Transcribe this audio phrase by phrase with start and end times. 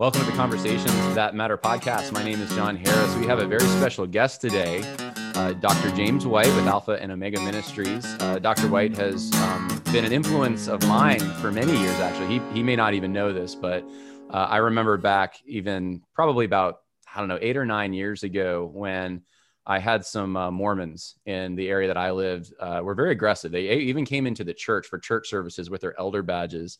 [0.00, 2.10] Welcome to the Conversations That Matter podcast.
[2.12, 3.14] My name is John Harris.
[3.16, 4.82] We have a very special guest today,
[5.34, 5.94] uh, Dr.
[5.94, 8.06] James White with Alpha and Omega Ministries.
[8.18, 8.68] Uh, Dr.
[8.68, 12.28] White has um, been an influence of mine for many years, actually.
[12.28, 13.84] He, he may not even know this, but
[14.30, 16.78] uh, I remember back even probably about,
[17.14, 19.20] I don't know, eight or nine years ago when
[19.66, 23.52] I had some uh, Mormons in the area that I lived uh, were very aggressive.
[23.52, 26.78] They even came into the church for church services with their elder badges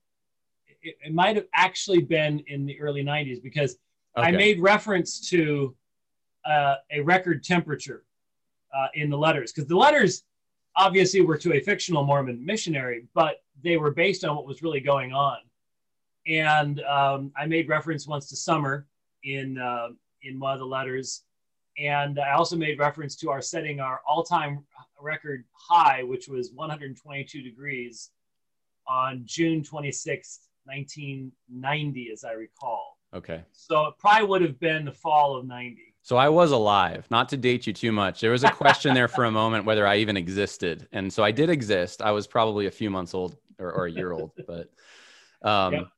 [0.82, 3.76] it, it might have actually been in the early 90s because
[4.16, 4.28] okay.
[4.28, 5.76] I made reference to
[6.46, 8.04] uh, a record temperature
[8.74, 10.24] uh, in the letters because the letters
[10.74, 14.80] obviously were to a fictional Mormon missionary, but they were based on what was really
[14.80, 15.36] going on.
[16.26, 18.86] And um, I made reference once to summer
[19.22, 19.88] in uh,
[20.22, 21.24] in one of the letters,
[21.78, 24.64] and I also made reference to our setting our all-time
[25.00, 28.10] record high, which was 122 degrees
[28.86, 32.98] on June 26th, 1990, as I recall.
[33.14, 33.42] Okay.
[33.52, 35.94] So it probably would have been the fall of 90.
[36.02, 38.20] So I was alive, not to date you too much.
[38.20, 40.88] There was a question there for a moment whether I even existed.
[40.92, 42.02] And so I did exist.
[42.02, 44.70] I was probably a few months old or, or a year old, but
[45.42, 45.88] um, yep.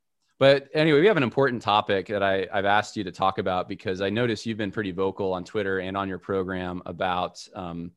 [0.40, 3.68] But anyway, we have an important topic that I, have asked you to talk about
[3.68, 7.90] because I notice you've been pretty vocal on Twitter and on your program about um,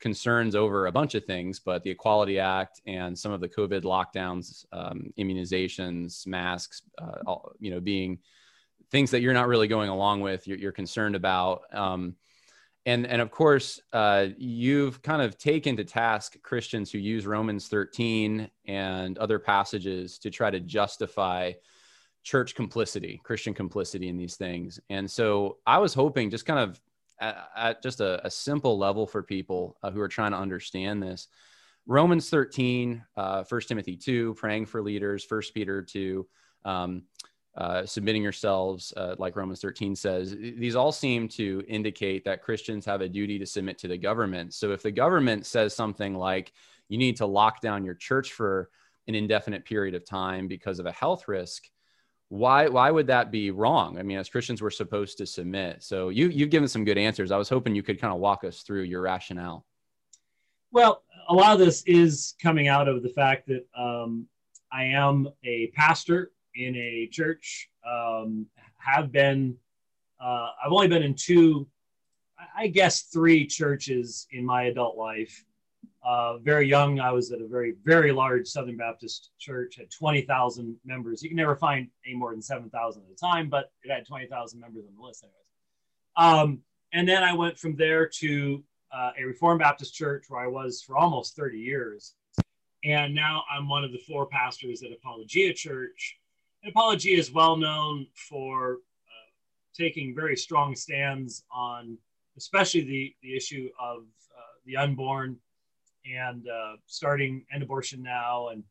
[0.00, 3.82] concerns over a bunch of things, but the Equality Act and some of the COVID
[3.82, 8.18] lockdowns, um, immunizations, masks, uh, all, you know, being
[8.90, 11.72] things that you're not really going along with, you're, you're concerned about.
[11.72, 12.16] Um,
[12.84, 17.68] and, and of course, uh, you've kind of taken to task Christians who use Romans
[17.68, 21.52] 13 and other passages to try to justify
[22.26, 24.80] church complicity, Christian complicity in these things.
[24.90, 26.80] And so I was hoping just kind of
[27.20, 31.00] at, at just a, a, simple level for people uh, who are trying to understand
[31.00, 31.28] this.
[31.86, 36.26] Romans 13, uh, 1 Timothy 2, praying for leaders, 1 Peter 2,
[36.64, 37.04] um,
[37.56, 42.84] uh, submitting yourselves, uh, like Romans 13 says, these all seem to indicate that Christians
[42.86, 44.52] have a duty to submit to the government.
[44.52, 46.52] So if the government says something like,
[46.88, 48.68] you need to lock down your church for
[49.06, 51.68] an indefinite period of time because of a health risk,
[52.28, 53.98] why why would that be wrong?
[53.98, 55.82] I mean as christians we're supposed to submit.
[55.82, 57.30] So you you've given some good answers.
[57.30, 59.64] I was hoping you could kind of walk us through your rationale.
[60.72, 64.26] Well a lot of this is coming out of the fact that um,
[64.72, 68.46] i am a pastor in a church um,
[68.78, 69.56] have been
[70.20, 71.66] uh, i've only been in two
[72.56, 75.44] i guess three churches in my adult life
[76.06, 80.76] uh, very young, I was at a very, very large Southern Baptist church, had 20,000
[80.84, 81.20] members.
[81.20, 84.60] You can never find any more than 7,000 at a time, but it had 20,000
[84.60, 85.42] members on the list, anyways.
[86.16, 86.60] Um,
[86.92, 88.62] and then I went from there to
[88.92, 92.14] uh, a Reformed Baptist church where I was for almost 30 years.
[92.84, 96.20] And now I'm one of the four pastors at Apologia Church.
[96.62, 99.30] And Apologia is well known for uh,
[99.76, 101.98] taking very strong stands on,
[102.36, 105.36] especially the, the issue of uh, the unborn
[106.14, 108.48] and uh, starting end abortion now.
[108.48, 108.62] And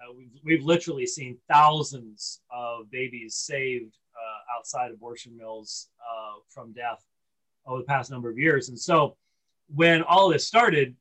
[0.00, 6.72] uh, we've, we've literally seen thousands of babies saved uh, outside abortion mills uh, from
[6.72, 7.04] death
[7.66, 8.68] over the past number of years.
[8.68, 9.16] And so
[9.74, 10.94] when all this started,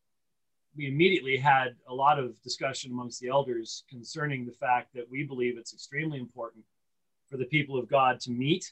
[0.75, 5.23] we immediately had a lot of discussion amongst the elders concerning the fact that we
[5.23, 6.63] believe it's extremely important
[7.29, 8.71] for the people of God to meet,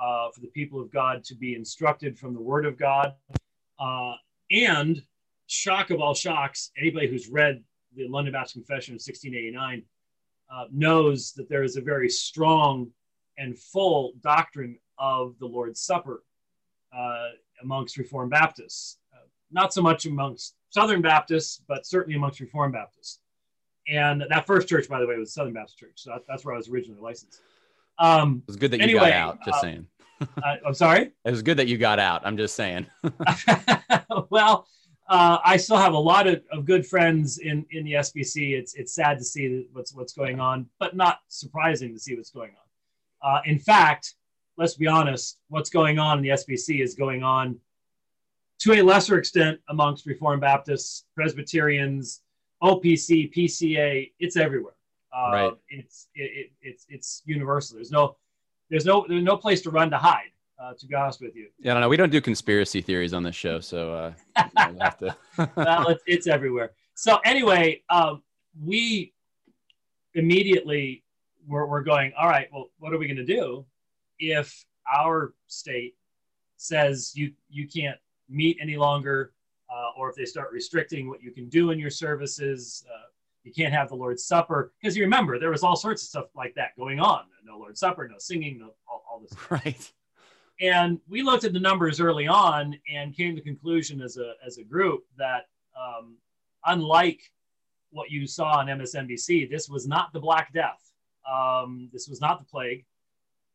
[0.00, 3.14] uh, for the people of God to be instructed from the Word of God,
[3.78, 4.14] uh,
[4.50, 5.02] and
[5.50, 7.62] shock of all shocks, anybody who's read
[7.96, 9.82] the London Baptist Confession of 1689
[10.52, 12.88] uh, knows that there is a very strong
[13.38, 16.22] and full doctrine of the Lord's Supper
[16.96, 17.28] uh,
[17.62, 18.98] amongst Reformed Baptists.
[19.12, 23.20] Uh, not so much amongst Southern Baptists, but certainly amongst Reformed Baptists.
[23.88, 25.94] and that first church, by the way, was Southern Baptist Church.
[25.96, 27.40] So that, that's where I was originally licensed.
[27.98, 29.44] Um, it was good that you anyway, got out.
[29.44, 29.86] Just uh, saying.
[30.64, 31.12] I'm sorry.
[31.24, 32.22] It was good that you got out.
[32.24, 32.86] I'm just saying.
[34.30, 34.66] well,
[35.10, 38.52] uh, I still have a lot of, of good friends in, in the SBC.
[38.52, 42.30] It's it's sad to see what's what's going on, but not surprising to see what's
[42.30, 43.36] going on.
[43.36, 44.14] Uh, in fact,
[44.56, 47.58] let's be honest, what's going on in the SBC is going on
[48.60, 52.22] to a lesser extent amongst Reformed Baptists, Presbyterians,
[52.62, 54.12] OPC, PCA.
[54.20, 54.74] It's everywhere.
[55.12, 55.52] Uh, right.
[55.70, 57.74] It's it, it, it's it's universal.
[57.74, 58.16] There's no
[58.70, 60.30] there's no there's no place to run to hide
[60.60, 61.48] uh, to be honest with you.
[61.58, 64.12] Yeah, no, we don't do conspiracy theories on this show, so uh,
[64.68, 65.16] we'll have to.
[65.56, 66.72] well, it's, it's everywhere.
[66.94, 68.22] So anyway, um,
[68.62, 69.14] we
[70.14, 71.02] immediately
[71.46, 72.12] were, were going.
[72.18, 73.64] All right, well, what are we going to do
[74.18, 74.64] if
[74.94, 75.94] our state
[76.56, 77.98] says you you can't
[78.28, 79.32] meet any longer,
[79.72, 82.84] uh, or if they start restricting what you can do in your services?
[82.92, 83.06] Uh,
[83.44, 86.26] you can't have the Lord's Supper because you remember there was all sorts of stuff
[86.34, 87.24] like that going on.
[87.42, 89.34] No Lord's Supper, no singing, no all, all this.
[89.50, 89.90] Right.
[90.60, 94.34] And we looked at the numbers early on and came to the conclusion as a,
[94.46, 96.16] as a group that um,
[96.66, 97.20] unlike
[97.92, 100.92] what you saw on MSNBC, this was not the Black Death.
[101.30, 102.84] Um, this was not the plague.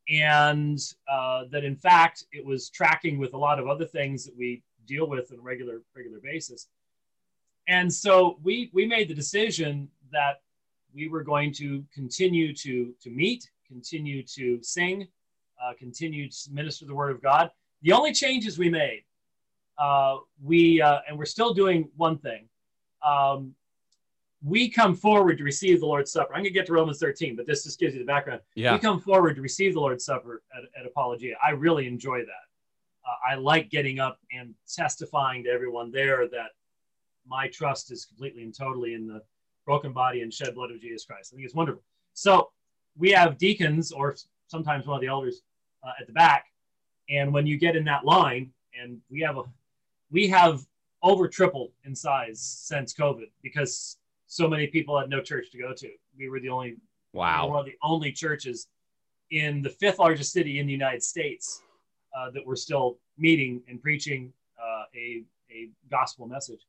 [0.10, 4.36] And uh, that in fact, it was tracking with a lot of other things that
[4.36, 6.68] we deal with on a regular, regular basis.
[7.68, 10.42] And so we, we made the decision that
[10.94, 15.08] we were going to continue to, to meet, continue to sing,
[15.64, 17.52] uh, continue to minister the word of God.
[17.82, 19.04] The only changes we made,
[19.78, 22.48] uh, we uh, and we're still doing one thing.
[23.06, 23.54] Um,
[24.44, 26.34] we come forward to receive the Lord's Supper.
[26.34, 28.42] I'm going to get to Romans 13, but this just gives you the background.
[28.54, 28.74] Yeah.
[28.74, 31.36] We come forward to receive the Lord's Supper at, at Apologia.
[31.44, 32.46] I really enjoy that.
[33.08, 36.50] Uh, I like getting up and testifying to everyone there that
[37.28, 39.22] my trust is completely and totally in the
[39.66, 41.32] broken body and shed blood of Jesus Christ.
[41.34, 41.84] I think it's wonderful.
[42.14, 42.52] So
[42.98, 44.16] we have deacons or
[44.48, 45.42] sometimes one of the elders
[45.84, 46.46] uh, at the back.
[47.10, 49.44] And when you get in that line, and we have a,
[50.12, 50.66] we have
[51.04, 53.98] over tripled in size since COVID because
[54.28, 55.90] so many people had no church to go to.
[56.18, 56.78] We were the only,
[57.14, 58.68] wow, we one of the only churches
[59.32, 61.62] in the fifth largest city in the United States
[62.18, 66.66] uh, that were still meeting and preaching uh, a, a gospel message.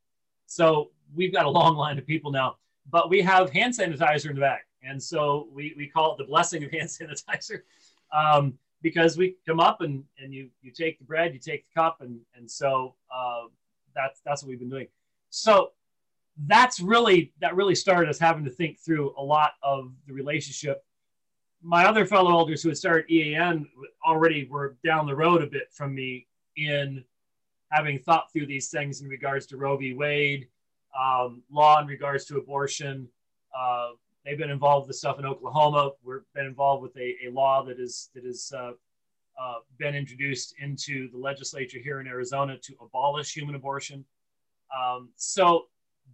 [0.46, 2.56] So we've got a long line of people now,
[2.90, 4.65] but we have hand sanitizer in the back.
[4.82, 7.62] And so we, we call it the blessing of hand sanitizer.
[8.12, 11.80] Um, because we come up and, and you, you take the bread, you take the
[11.80, 12.02] cup.
[12.02, 13.44] And, and so uh,
[13.94, 14.86] that's, that's what we've been doing.
[15.30, 15.72] So
[16.46, 20.84] that's really, that really started us having to think through a lot of the relationship.
[21.62, 23.66] My other fellow elders who had started EAN
[24.06, 26.26] already were down the road a bit from me
[26.56, 27.02] in
[27.70, 29.94] having thought through these things in regards to Roe v.
[29.94, 30.48] Wade,
[30.98, 33.08] um, law in regards to abortion,
[33.56, 33.90] uh,
[34.26, 35.92] They've been involved with stuff in Oklahoma.
[36.02, 38.72] We've been involved with a, a law that is that has uh,
[39.40, 44.04] uh, been introduced into the legislature here in Arizona to abolish human abortion.
[44.76, 45.66] Um, so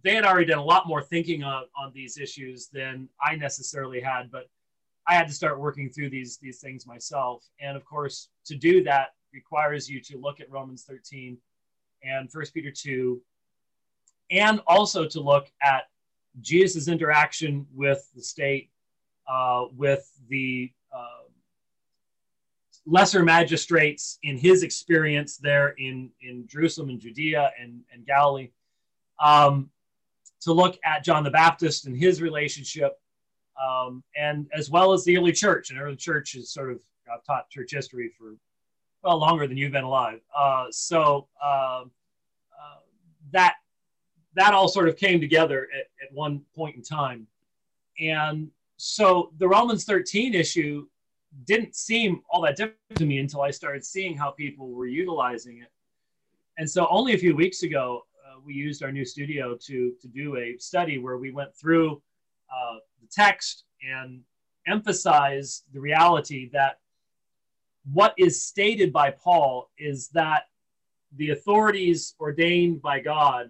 [0.03, 3.99] they had already done a lot more thinking on, on these issues than I necessarily
[3.99, 4.47] had, but
[5.07, 7.43] I had to start working through these these things myself.
[7.59, 11.35] And of course, to do that requires you to look at Romans 13
[12.03, 13.19] and 1 Peter 2,
[14.29, 15.85] and also to look at
[16.41, 18.69] Jesus' interaction with the state,
[19.27, 21.23] uh, with the uh,
[22.85, 28.49] lesser magistrates in his experience there in, in Jerusalem and Judea and, and Galilee,
[29.19, 29.69] um,
[30.41, 32.99] to look at John the Baptist and his relationship,
[33.61, 35.69] um, and as well as the early church.
[35.69, 36.79] And early church is sort of,
[37.11, 38.35] I've taught church history for,
[39.03, 40.19] well, longer than you've been alive.
[40.35, 41.91] Uh, so um,
[42.51, 42.81] uh,
[43.31, 43.55] that
[44.35, 47.27] that all sort of came together at, at one point in time.
[47.99, 50.87] And so the Romans 13 issue
[51.45, 55.59] didn't seem all that different to me until I started seeing how people were utilizing
[55.59, 55.71] it.
[56.57, 60.07] And so only a few weeks ago, uh, we used our new studio to, to
[60.07, 62.01] do a study where we went through
[62.51, 64.21] uh, the text and
[64.67, 66.79] emphasized the reality that
[67.91, 70.43] what is stated by Paul is that
[71.17, 73.49] the authorities ordained by God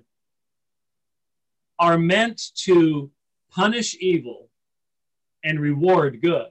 [1.80, 3.12] are meant to
[3.52, 4.50] punish evil
[5.44, 6.48] and reward good,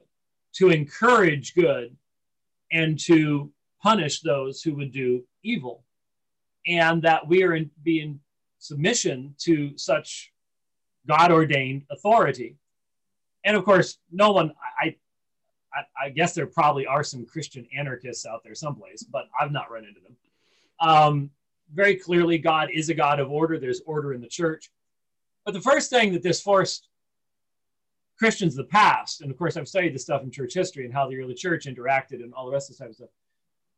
[0.54, 1.96] to encourage good
[2.70, 3.50] and to
[3.82, 5.84] punish those who would do evil.
[6.66, 8.20] And that we are in, be in
[8.58, 10.32] submission to such
[11.06, 12.56] God ordained authority.
[13.44, 14.94] And of course, no one, I,
[15.74, 19.70] I, I, guess there probably are some Christian anarchists out there someplace, but I've not
[19.70, 20.16] run into them.
[20.78, 21.30] Um,
[21.74, 23.58] very clearly, God is a God of order.
[23.58, 24.70] There's order in the church.
[25.44, 26.88] But the first thing that this forced
[28.18, 30.94] Christians of the past, and of course I've studied this stuff in church history and
[30.94, 33.08] how the early church interacted and all the rest of this type of stuff,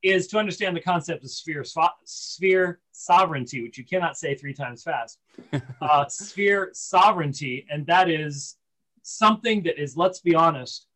[0.03, 1.65] is to understand the concept of sphere
[2.05, 5.19] sphere sovereignty, which you cannot say three times fast.
[5.81, 8.57] uh, sphere sovereignty, and that is
[9.03, 10.87] something that is, let's be honest,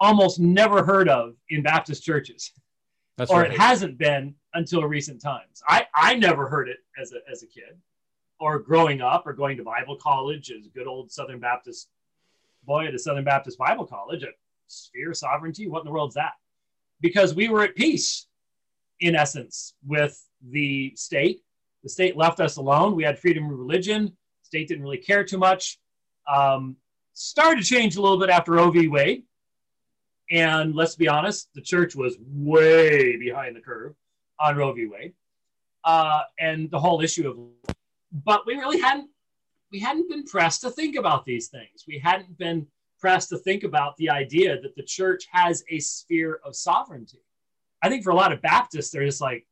[0.00, 2.52] almost never heard of in Baptist churches.
[3.16, 3.52] That's or right.
[3.52, 5.62] it hasn't been until recent times.
[5.68, 7.78] I, I never heard it as a, as a kid
[8.38, 11.88] or growing up or going to Bible college as a good old Southern Baptist
[12.64, 14.22] boy at a Southern Baptist Bible college.
[14.22, 14.28] A
[14.66, 15.68] sphere sovereignty?
[15.68, 16.32] What in the world's that?
[17.00, 18.26] Because we were at peace,
[19.00, 21.42] in essence, with the state.
[21.82, 22.96] The state left us alone.
[22.96, 24.16] We had freedom of religion.
[24.42, 25.78] State didn't really care too much.
[26.32, 26.76] Um,
[27.12, 28.88] started to change a little bit after Roe v.
[28.88, 29.24] Wade.
[30.30, 33.94] And let's be honest, the church was way behind the curve
[34.40, 34.86] on Roe v.
[34.86, 35.14] Wade.
[35.84, 37.76] Uh, and the whole issue of,
[38.12, 39.10] but we really hadn't,
[39.70, 41.84] we hadn't been pressed to think about these things.
[41.86, 42.66] We hadn't been
[42.98, 47.22] pressed to think about the idea that the church has a sphere of sovereignty.
[47.82, 49.46] I think for a lot of Baptists, they're just like,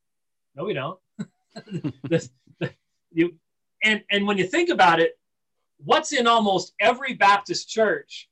[0.54, 0.99] no, we don't.
[1.54, 2.70] the, the,
[3.12, 3.34] you,
[3.82, 5.18] and, and when you think about it,
[5.78, 8.30] what's in almost every Baptist church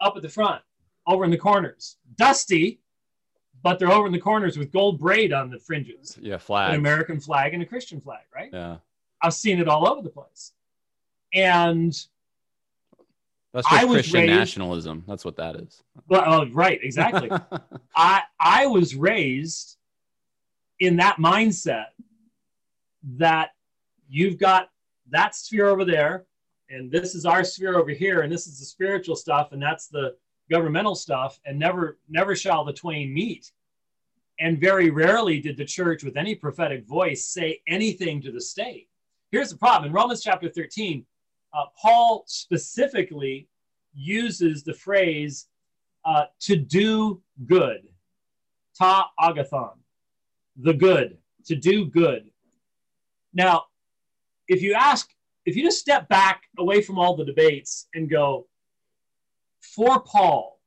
[0.00, 0.62] up at the front?
[1.06, 1.96] over in the corners.
[2.16, 2.80] Dusty,
[3.62, 6.18] but they're over in the corners with gold braid on the fringes.
[6.20, 6.74] Yeah, flag.
[6.74, 8.50] An American flag and a Christian flag, right?
[8.52, 8.76] Yeah.
[9.24, 10.52] I've seen it all over the place.
[11.32, 11.92] And
[13.52, 15.04] that's just Christian raised, nationalism.
[15.08, 15.82] That's what that is.
[16.08, 17.30] Well, oh, right, exactly.
[17.96, 19.76] I I was raised
[20.80, 21.86] in that mindset
[23.16, 23.50] that
[24.08, 24.70] you've got
[25.10, 26.26] that sphere over there,
[26.68, 29.88] and this is our sphere over here, and this is the spiritual stuff, and that's
[29.88, 30.16] the
[30.50, 33.50] governmental stuff and never never shall the twain meet
[34.40, 38.88] and very rarely did the church with any prophetic voice say anything to the state
[39.34, 39.88] here's the problem.
[39.88, 41.04] In romans chapter 13
[41.52, 43.48] uh, paul specifically
[43.92, 45.48] uses the phrase
[46.04, 47.88] uh, to do good.
[48.78, 49.76] Ta agathon.
[50.56, 51.18] The good.
[51.46, 52.30] To do good.
[53.32, 53.64] Now
[54.46, 55.10] if you ask
[55.46, 58.46] if you just step back away from all the debates and go
[59.60, 60.60] for Paul,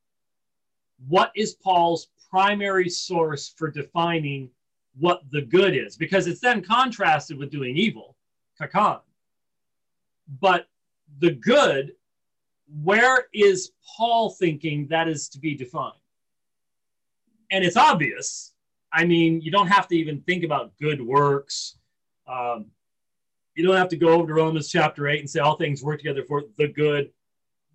[1.08, 4.50] what is Paul's primary source for defining
[5.00, 5.96] what the good is?
[5.96, 8.17] Because it's then contrasted with doing evil,
[8.62, 9.00] kakon.
[10.42, 10.68] But
[11.20, 11.94] the good,
[12.84, 15.94] where is Paul thinking that is to be defined?
[17.52, 18.54] And it's obvious.
[18.92, 21.78] I mean, you don't have to even think about good works.
[22.28, 22.66] Um,
[23.56, 26.00] you don't have to go over to Romans chapter 8 and say all things work
[26.00, 27.12] together for the good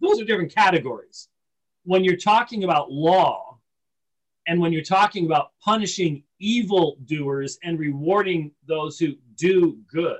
[0.02, 1.28] those are different categories.
[1.84, 3.58] When you're talking about law
[4.46, 10.18] and when you're talking about punishing evil doers and rewarding those who do good,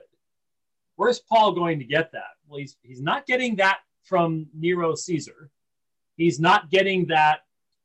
[1.02, 2.36] where's Paul going to get that?
[2.46, 5.50] Well, he's, he's not getting that from Nero Caesar.
[6.16, 7.40] He's not getting that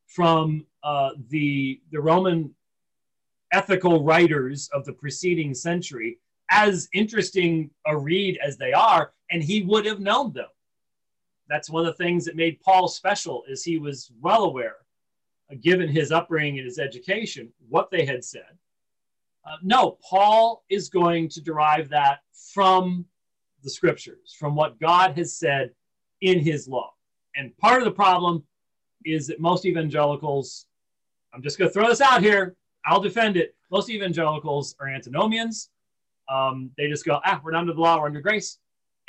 [0.05, 2.53] from uh, the, the Roman
[3.51, 6.19] ethical writers of the preceding century,
[6.51, 10.47] as interesting a read as they are, and he would have known them
[11.50, 14.77] that's one of the things that made Paul special is he was well aware,
[15.62, 18.57] given his upbringing and his education, what they had said.
[19.48, 22.20] Uh, no, Paul is going to derive that
[22.54, 23.06] from
[23.63, 25.72] the scriptures, from what God has said
[26.22, 26.92] in his law.
[27.36, 28.44] And part of the problem
[29.06, 30.66] is that most evangelicals,
[31.34, 33.56] I'm just going to throw this out here, I'll defend it.
[33.72, 35.70] Most evangelicals are antinomians.
[36.30, 38.60] Um, they just go, ah, we're under the law, we're under grace.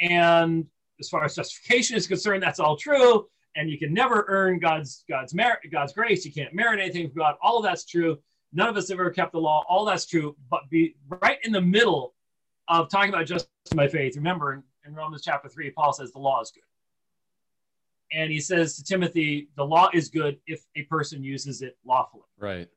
[0.00, 0.66] And
[1.00, 3.26] as far as justification is concerned, that's all true.
[3.56, 6.24] And you can never earn God's God's merit, God's grace.
[6.24, 7.34] You can't merit anything from God.
[7.42, 8.18] All of that's true.
[8.52, 9.64] None of us have ever kept the law.
[9.68, 10.36] All that's true.
[10.50, 12.14] But be right in the middle
[12.68, 14.16] of talking about justice by faith.
[14.16, 16.62] Remember in, in Romans chapter three, Paul says the law is good.
[18.10, 22.24] And he says to Timothy, the law is good if a person uses it lawfully.
[22.38, 22.68] Right.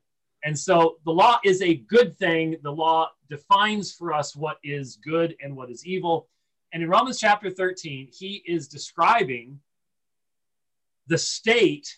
[0.44, 2.56] And so the law is a good thing.
[2.62, 6.28] The law defines for us what is good and what is evil.
[6.72, 9.58] And in Romans chapter 13, he is describing
[11.06, 11.96] the state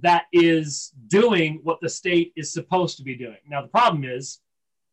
[0.00, 3.36] that is doing what the state is supposed to be doing.
[3.48, 4.40] Now, the problem is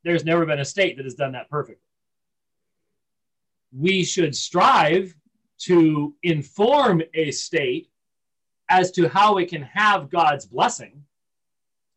[0.03, 1.83] there's never been a state that has done that perfectly.
[3.71, 5.15] We should strive
[5.59, 7.89] to inform a state
[8.69, 11.03] as to how it can have God's blessing.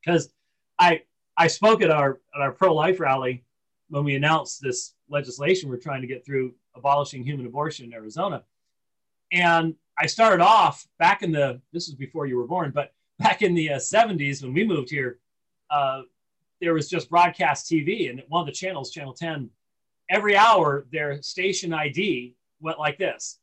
[0.05, 0.31] Because
[0.79, 1.03] I
[1.37, 3.45] I spoke at our at our pro life rally
[3.89, 8.43] when we announced this legislation we're trying to get through abolishing human abortion in Arizona.
[9.33, 13.43] And I started off back in the, this was before you were born, but back
[13.43, 15.19] in the uh, 70s when we moved here,
[15.71, 16.03] uh,
[16.61, 19.51] there was just broadcast TV and one of the channels, Channel 10,
[20.11, 23.39] every hour their station ID went like this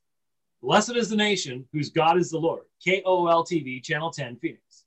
[0.62, 2.63] Blessed is the nation whose God is the Lord.
[2.86, 4.86] KOOL TV, Channel 10, Phoenix.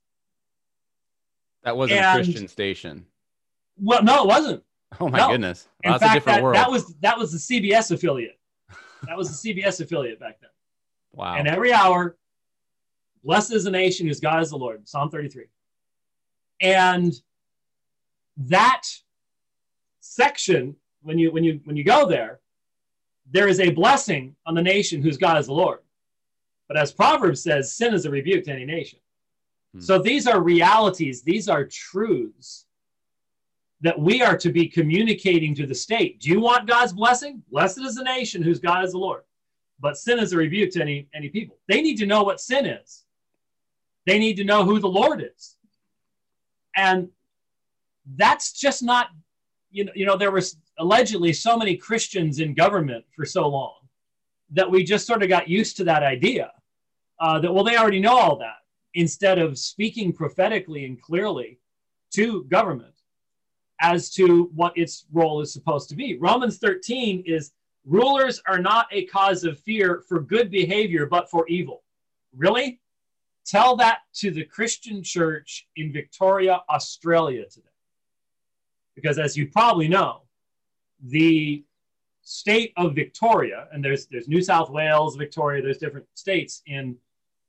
[1.63, 3.05] That wasn't and, a Christian station.
[3.77, 4.63] Well, no, it wasn't.
[5.01, 5.31] Oh my no.
[5.31, 5.67] goodness.
[5.83, 8.39] Well, In fact, that, that was that was the CBS affiliate.
[9.07, 10.49] That was the CBS affiliate back then.
[11.15, 11.35] Wow.
[11.35, 12.17] And every hour,
[13.23, 14.87] blessed is the nation whose God is the Lord.
[14.87, 15.45] Psalm 33.
[16.61, 17.13] And
[18.37, 18.83] that
[20.01, 22.39] section, when you when you when you go there,
[23.31, 25.79] there is a blessing on the nation whose God is the Lord.
[26.67, 28.99] But as Proverbs says, sin is a rebuke to any nation.
[29.73, 29.79] Hmm.
[29.79, 32.65] So these are realities, these are truths
[33.81, 36.19] that we are to be communicating to the state.
[36.21, 37.43] Do you want God's blessing?
[37.51, 39.21] Blessed is the nation whose God is the Lord.
[39.79, 41.57] But sin is a rebuke to any, any people.
[41.67, 43.05] They need to know what sin is.
[44.05, 45.57] They need to know who the Lord is.
[46.75, 47.09] And
[48.15, 49.09] that's just not,
[49.71, 53.75] you know, you know, there was allegedly so many Christians in government for so long
[54.51, 56.51] that we just sort of got used to that idea
[57.19, 58.57] uh, that, well, they already know all that
[58.93, 61.59] instead of speaking prophetically and clearly
[62.13, 62.93] to government
[63.81, 66.17] as to what its role is supposed to be.
[66.17, 67.51] Romans 13 is
[67.85, 71.83] rulers are not a cause of fear for good behavior, but for evil.
[72.35, 72.79] Really?
[73.45, 77.67] Tell that to the Christian church in Victoria, Australia today.
[78.95, 80.21] Because as you probably know,
[81.03, 81.63] the
[82.21, 86.97] state of Victoria, and there's there's New South Wales, Victoria, there's different states in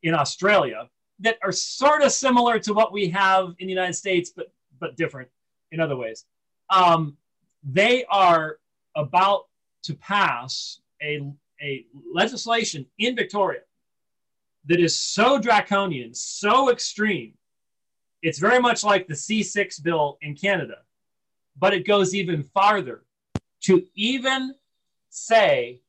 [0.03, 0.89] in Australia
[1.21, 4.97] that are sort of similar to what we have in the United States, but but
[4.97, 5.29] different
[5.73, 6.27] in other ways.
[6.69, 7.17] Um,
[7.65, 8.59] they are
[8.95, 9.47] about
[9.85, 13.61] to pass a, a legislation in Victoria
[14.67, 17.35] that is so draconian, so extreme.
[18.23, 20.79] It's very much like the C6 bill in Canada,
[21.57, 23.05] but it goes even farther
[23.63, 24.55] to even
[25.09, 25.81] say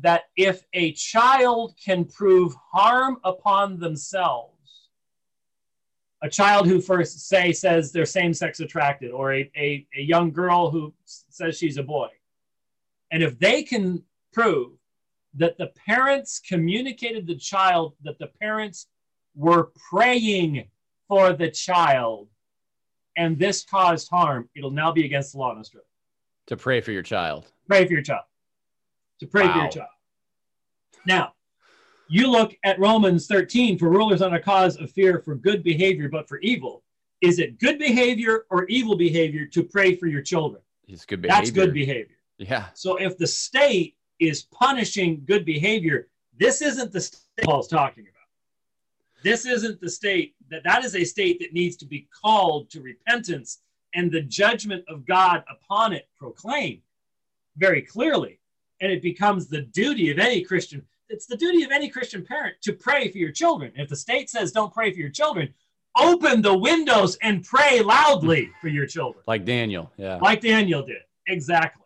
[0.00, 4.54] that if a child can prove harm upon themselves,
[6.22, 10.70] a child who first say says they're same-sex attracted or a, a, a young girl
[10.70, 12.08] who says she's a boy
[13.10, 14.72] and if they can prove
[15.34, 18.88] that the parents communicated the child that the parents
[19.34, 20.68] were praying
[21.06, 22.28] for the child
[23.16, 25.84] and this caused harm it'll now be against the law in australia
[26.46, 28.24] to pray for your child pray for your child
[29.20, 29.52] to pray wow.
[29.52, 29.88] for your child
[31.06, 31.32] now
[32.08, 36.08] you look at Romans 13 for rulers on a cause of fear for good behavior,
[36.08, 36.82] but for evil.
[37.20, 40.62] Is it good behavior or evil behavior to pray for your children?
[40.86, 41.40] It's good behavior.
[41.40, 42.16] That's good behavior.
[42.38, 42.66] Yeah.
[42.74, 48.14] So if the state is punishing good behavior, this isn't the state Paul's talking about.
[49.22, 52.80] This isn't the state that that is a state that needs to be called to
[52.80, 53.60] repentance
[53.94, 56.82] and the judgment of God upon it proclaimed
[57.56, 58.38] very clearly.
[58.80, 62.56] And it becomes the duty of any Christian it's the duty of any Christian parent
[62.60, 63.72] to pray for your children.
[63.76, 65.52] If the state says don't pray for your children,
[65.98, 69.24] open the windows and pray loudly for your children.
[69.26, 70.16] Like Daniel, yeah.
[70.16, 70.98] Like Daniel did.
[71.26, 71.82] Exactly.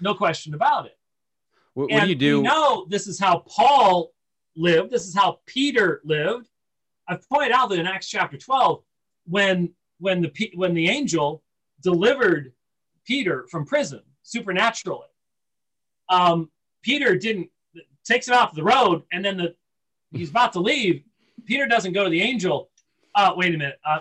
[0.00, 0.98] No question about it.
[1.74, 2.38] What, what do you do?
[2.38, 4.12] We know this is how Paul
[4.56, 4.90] lived.
[4.90, 6.48] This is how Peter lived.
[7.08, 8.82] I've pointed out that in Acts chapter 12,
[9.26, 11.42] when when the when the angel
[11.82, 12.52] delivered
[13.04, 15.08] Peter from prison supernaturally,
[16.08, 16.50] um,
[16.82, 17.50] Peter didn't
[18.04, 19.54] takes him off the road, and then the
[20.12, 21.02] he's about to leave.
[21.44, 22.70] Peter doesn't go to the angel.
[23.14, 23.78] Uh, wait a minute.
[23.86, 24.00] Uh,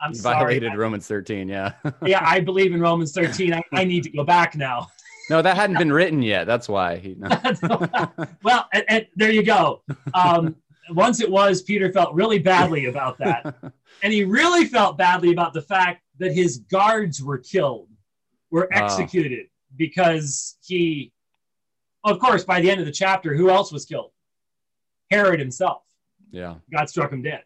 [0.00, 0.78] I'm, violated sorry.
[0.78, 1.48] Romans 13.
[1.48, 1.72] Yeah.
[2.06, 3.52] yeah, I believe in Romans 13.
[3.52, 4.88] I, I need to go back now.
[5.30, 6.46] No, that hadn't been written yet.
[6.46, 6.96] That's why.
[6.96, 7.28] He, no.
[8.42, 9.82] well, and, and there you go.
[10.12, 10.56] Um,
[10.90, 13.56] once it was, Peter felt really badly about that.
[14.02, 17.88] And he really felt badly about the fact that his guards were killed,
[18.50, 18.84] were ah.
[18.84, 21.12] executed because he
[22.04, 24.10] of course, by the end of the chapter, who else was killed?
[25.10, 25.82] Herod himself.
[26.30, 26.56] Yeah.
[26.70, 27.44] God struck him dead.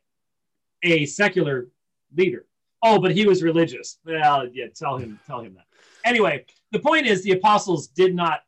[0.83, 1.69] A secular
[2.17, 2.45] leader.
[2.83, 3.99] Oh, but he was religious.
[4.05, 5.67] Well, yeah, tell him, tell him that.
[6.05, 8.40] Anyway, the point is the apostles did not,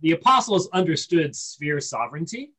[0.00, 2.52] the apostles understood sphere sovereignty.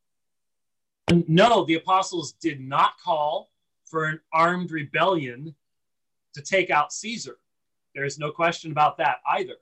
[1.27, 3.51] No, the apostles did not call
[3.85, 5.55] for an armed rebellion
[6.33, 7.37] to take out Caesar.
[7.95, 9.55] There's no question about that either.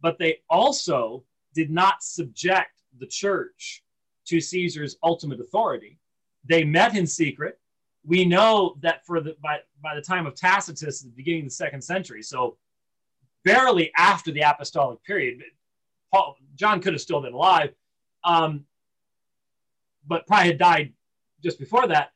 [0.00, 3.82] But they also did not subject the church
[4.26, 5.98] to Caesar's ultimate authority.
[6.44, 7.58] They met in secret.
[8.06, 11.48] We know that for the by, by the time of Tacitus, at the beginning of
[11.48, 12.56] the second century, so
[13.44, 15.42] barely after the apostolic period,
[16.12, 17.74] Paul, John could have still been alive,
[18.24, 18.64] um,
[20.06, 20.92] but probably had died
[21.42, 22.12] just before that.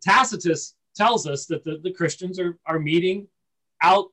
[0.00, 3.26] Tacitus tells us that the, the Christians are, are meeting
[3.82, 4.06] out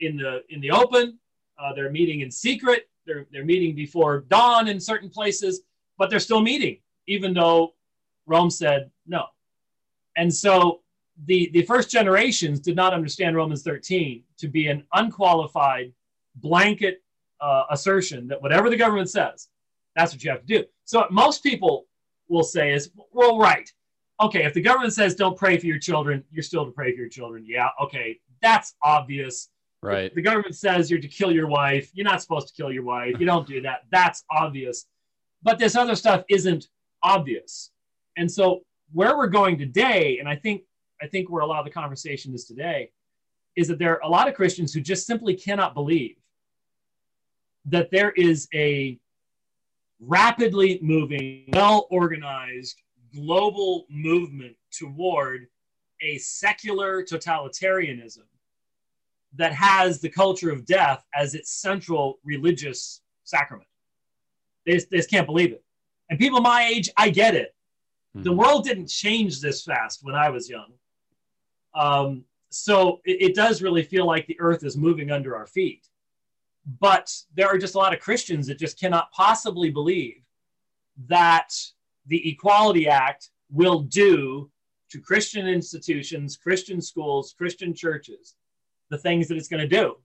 [0.00, 1.18] in the in the open.
[1.58, 5.62] Uh, they're meeting in secret they're they're meeting before dawn in certain places,
[5.98, 7.74] but they're still meeting, even though
[8.26, 9.26] Rome said no.
[10.16, 10.80] And so
[11.26, 15.92] the, the first generations did not understand Romans 13 to be an unqualified
[16.36, 17.02] blanket
[17.40, 19.48] uh, assertion that whatever the government says,
[19.94, 20.64] that's what you have to do.
[20.84, 21.86] So most people
[22.28, 23.70] will say is, well, right.
[24.20, 27.00] Okay, if the government says don't pray for your children, you're still to pray for
[27.00, 27.44] your children.
[27.46, 29.50] Yeah, okay, that's obvious.
[29.82, 30.14] Right.
[30.14, 31.90] The government says you're to kill your wife.
[31.92, 33.16] You're not supposed to kill your wife.
[33.18, 33.84] You don't do that.
[33.90, 34.86] That's obvious.
[35.42, 36.68] But this other stuff isn't
[37.02, 37.70] obvious.
[38.16, 40.62] And so where we're going today, and I think
[41.04, 42.90] I think where a lot of the conversation is today,
[43.56, 46.16] is that there are a lot of Christians who just simply cannot believe
[47.66, 48.98] that there is a
[50.00, 52.80] rapidly moving, well organized
[53.14, 55.46] global movement toward
[56.00, 58.24] a secular totalitarianism
[59.36, 63.68] that has the culture of death as its central religious sacrament.
[64.64, 65.62] They just, they just can't believe it.
[66.08, 67.54] And people my age, I get it.
[68.16, 68.24] Mm-hmm.
[68.24, 70.72] The world didn't change this fast when I was young.
[71.74, 75.88] Um, so it, it does really feel like the earth is moving under our feet.
[76.80, 80.22] But there are just a lot of Christians that just cannot possibly believe
[81.08, 81.52] that
[82.06, 84.50] the Equality Act will do
[84.90, 88.36] to Christian institutions, Christian schools, Christian churches,
[88.90, 89.96] the things that it's going to do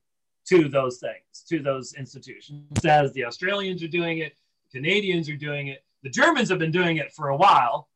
[0.48, 2.84] to those things, to those institutions.
[2.84, 4.36] As the Australians are doing it,
[4.72, 7.90] Canadians are doing it, the Germans have been doing it for a while.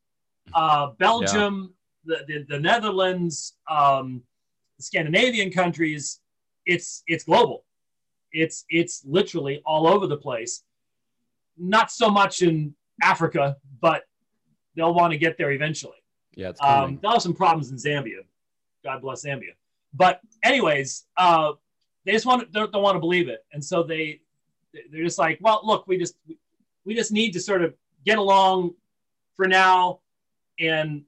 [0.53, 1.73] Uh, Belgium.
[2.05, 4.21] The, the, the, Netherlands, um,
[4.79, 6.19] Scandinavian countries,
[6.65, 7.65] it's it's global.
[8.31, 10.63] It's it's literally all over the place.
[11.57, 14.03] Not so much in Africa, but
[14.75, 15.97] they'll want to get there eventually.
[16.35, 18.21] Yeah, it's um, they'll have some problems in Zambia.
[18.83, 19.53] God bless Zambia.
[19.93, 21.53] But anyways, uh,
[22.05, 24.21] they just want to, don't, don't want to believe it, and so they
[24.91, 26.15] they're just like, well, look, we just
[26.85, 27.73] we just need to sort of
[28.05, 28.73] get along
[29.35, 29.99] for now
[30.59, 31.03] and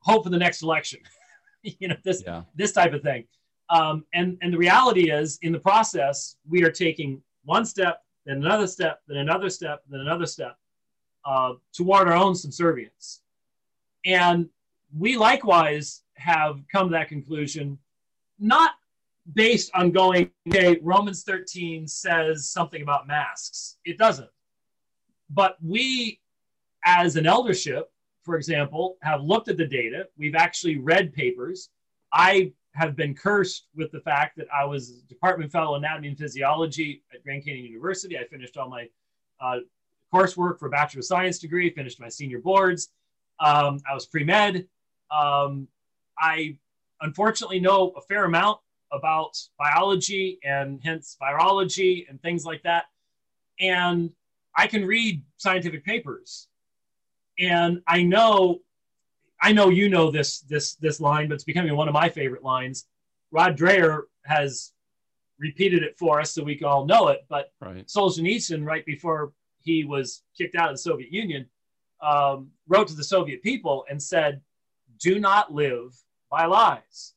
[0.00, 1.00] hope for the next election.
[1.62, 2.42] you know, this yeah.
[2.54, 3.24] this type of thing.
[3.68, 8.38] Um, and and the reality is, in the process, we are taking one step, then
[8.38, 10.56] another step, then another step, then another step
[11.24, 13.22] uh, toward our own subservience.
[14.04, 14.48] And
[14.96, 17.78] we likewise have come to that conclusion,
[18.38, 18.72] not
[19.34, 23.76] based on going, okay, Romans 13 says something about masks.
[23.84, 24.30] It doesn't.
[25.28, 26.20] But we,
[26.84, 27.92] as an eldership,
[28.30, 30.06] for example, have looked at the data.
[30.16, 31.70] We've actually read papers.
[32.12, 37.02] I have been cursed with the fact that I was department fellow anatomy and physiology
[37.12, 38.16] at Grand Canyon University.
[38.16, 38.88] I finished all my
[39.40, 39.56] uh,
[40.14, 42.90] coursework for Bachelor of Science degree, finished my senior boards.
[43.40, 44.68] Um, I was pre med.
[45.10, 45.66] Um,
[46.16, 46.56] I
[47.00, 48.60] unfortunately know a fair amount
[48.92, 52.84] about biology and hence virology and things like that.
[53.58, 54.12] And
[54.54, 56.46] I can read scientific papers.
[57.40, 58.60] And I know,
[59.40, 62.44] I know you know this this this line, but it's becoming one of my favorite
[62.44, 62.86] lines.
[63.32, 64.72] Rod Dreher has
[65.38, 67.24] repeated it for us so we can all know it.
[67.28, 67.86] But right.
[67.86, 71.46] Solzhenitsyn, right before he was kicked out of the Soviet Union,
[72.02, 74.42] um, wrote to the Soviet people and said,
[74.98, 75.96] "Do not live
[76.30, 77.14] by lies,"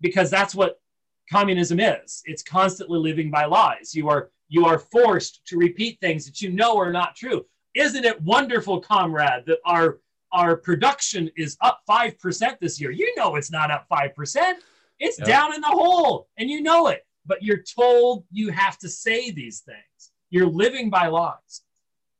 [0.00, 0.80] because that's what
[1.28, 2.22] communism is.
[2.26, 3.94] It's constantly living by lies.
[3.94, 7.46] You are you are forced to repeat things that you know are not true.
[7.74, 9.98] Isn't it wonderful, comrade, that our
[10.32, 12.90] our production is up five percent this year?
[12.90, 14.58] You know it's not up five percent.
[14.98, 15.28] It's yep.
[15.28, 17.06] down in the hole, and you know it.
[17.26, 20.12] But you're told you have to say these things.
[20.30, 21.62] You're living by lies.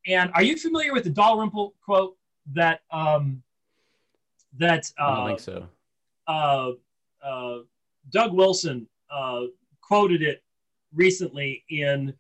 [0.07, 2.17] And are you familiar with the Dalrymple quote
[2.55, 3.43] that um,
[4.59, 5.69] that uh, I don't think so.
[6.27, 6.71] Uh,
[7.25, 7.59] uh,
[8.11, 9.43] Doug Wilson uh,
[9.81, 10.43] quoted it
[10.95, 12.15] recently in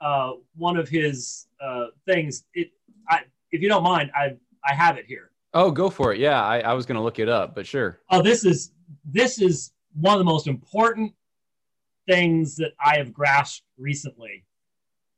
[0.00, 2.44] uh, one of his uh, things.
[2.54, 2.70] It,
[3.08, 3.20] I,
[3.52, 5.30] if you don't mind, I I have it here.
[5.52, 6.20] Oh, go for it.
[6.20, 8.00] Yeah, I, I was going to look it up, but sure.
[8.10, 8.72] Oh, this is
[9.04, 11.12] this is one of the most important
[12.06, 14.44] things that I have grasped recently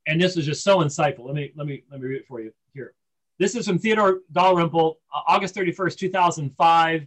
[0.06, 1.26] and this is just so insightful.
[1.26, 2.94] Let me let me let me read it for you here.
[3.38, 7.06] This is from Theodore Dalrymple, uh, August 31st, 2005,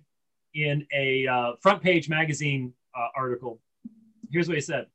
[0.56, 3.60] in a uh, front page magazine uh, article.
[4.32, 4.88] Here's what he said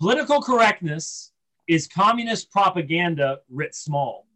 [0.00, 1.32] Political correctness
[1.70, 4.26] is communist propaganda writ small.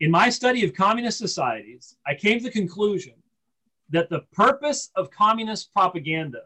[0.00, 3.14] In my study of communist societies, I came to the conclusion
[3.88, 6.42] that the purpose of communist propaganda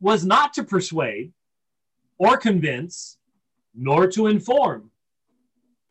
[0.00, 1.34] was not to persuade
[2.16, 3.18] or convince
[3.74, 4.90] nor to inform,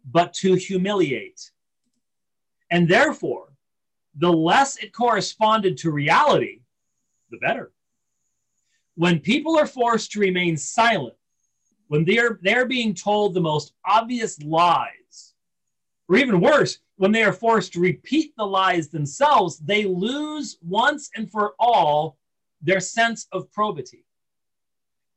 [0.09, 1.51] but to humiliate.
[2.71, 3.53] And therefore,
[4.17, 6.61] the less it corresponded to reality,
[7.29, 7.73] the better.
[8.95, 11.18] When people are forced to remain silent,
[11.89, 15.33] when they're, they're being told the most obvious lies,
[16.07, 21.09] or even worse, when they are forced to repeat the lies themselves, they lose once
[21.15, 22.17] and for all
[22.61, 24.05] their sense of probity.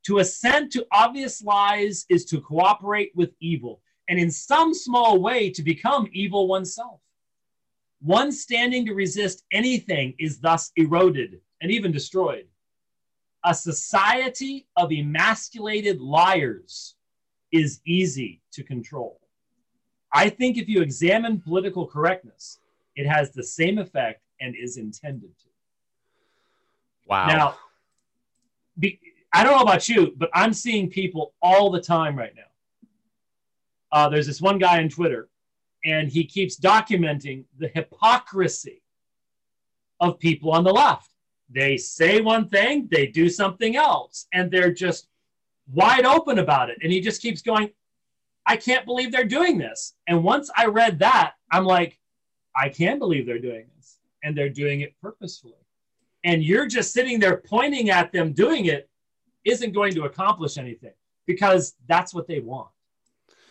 [0.07, 5.49] To assent to obvious lies is to cooperate with evil, and in some small way
[5.51, 6.99] to become evil oneself.
[8.01, 12.47] One standing to resist anything is thus eroded and even destroyed.
[13.45, 16.95] A society of emasculated liars
[17.51, 19.19] is easy to control.
[20.13, 22.59] I think if you examine political correctness,
[22.95, 25.45] it has the same effect and is intended to.
[27.07, 27.27] Wow.
[27.27, 27.55] Now,
[28.79, 28.99] be,
[29.33, 32.41] I don't know about you, but I'm seeing people all the time right now.
[33.91, 35.29] Uh, there's this one guy on Twitter,
[35.83, 38.81] and he keeps documenting the hypocrisy
[39.99, 41.12] of people on the left.
[41.49, 45.07] They say one thing, they do something else, and they're just
[45.71, 46.77] wide open about it.
[46.81, 47.69] And he just keeps going,
[48.45, 49.95] I can't believe they're doing this.
[50.07, 51.99] And once I read that, I'm like,
[52.55, 53.99] I can believe they're doing this.
[54.23, 55.53] And they're doing it purposefully.
[56.23, 58.89] And you're just sitting there pointing at them doing it
[59.45, 60.93] isn't going to accomplish anything
[61.25, 62.69] because that's what they want.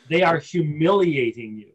[0.09, 1.72] They are humiliating you.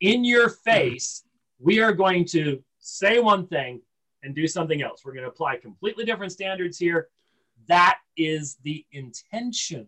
[0.00, 1.24] In your face,
[1.58, 3.80] we are going to say one thing
[4.26, 5.04] and do something else.
[5.04, 7.08] We're going to apply completely different standards here.
[7.68, 9.86] That is the intention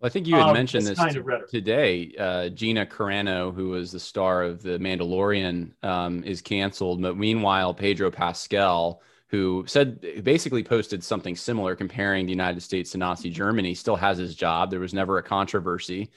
[0.00, 2.14] well, I think you had mentioned this, this today.
[2.18, 7.00] Uh, Gina Carano, who was the star of The Mandalorian, um, is canceled.
[7.00, 12.98] But meanwhile, Pedro Pascal, who said basically posted something similar comparing the United States to
[12.98, 14.70] Nazi Germany, still has his job.
[14.70, 16.10] There was never a controversy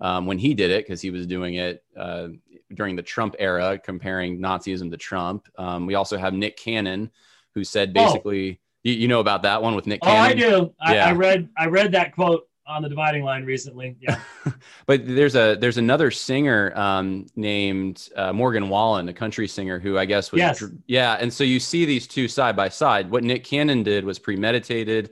[0.00, 2.28] um, when he did it because he was doing it uh,
[2.74, 5.48] during the Trump era, comparing Nazism to Trump.
[5.58, 7.10] Um, we also have Nick Cannon,
[7.54, 8.04] who said oh.
[8.04, 8.52] basically.
[8.52, 8.66] Oh.
[8.82, 10.16] You, you, know about that one with Nick Cannon?
[10.16, 10.74] Oh, I do.
[10.80, 11.08] I, yeah.
[11.08, 13.96] I read I read that quote on the dividing line recently.
[14.00, 14.18] Yeah.
[14.86, 19.98] but there's a there's another singer um, named uh, Morgan Wallen, a country singer who
[19.98, 20.64] I guess was yes.
[20.86, 21.18] yeah.
[21.20, 23.10] And so you see these two side by side.
[23.10, 25.10] What Nick Cannon did was premeditated,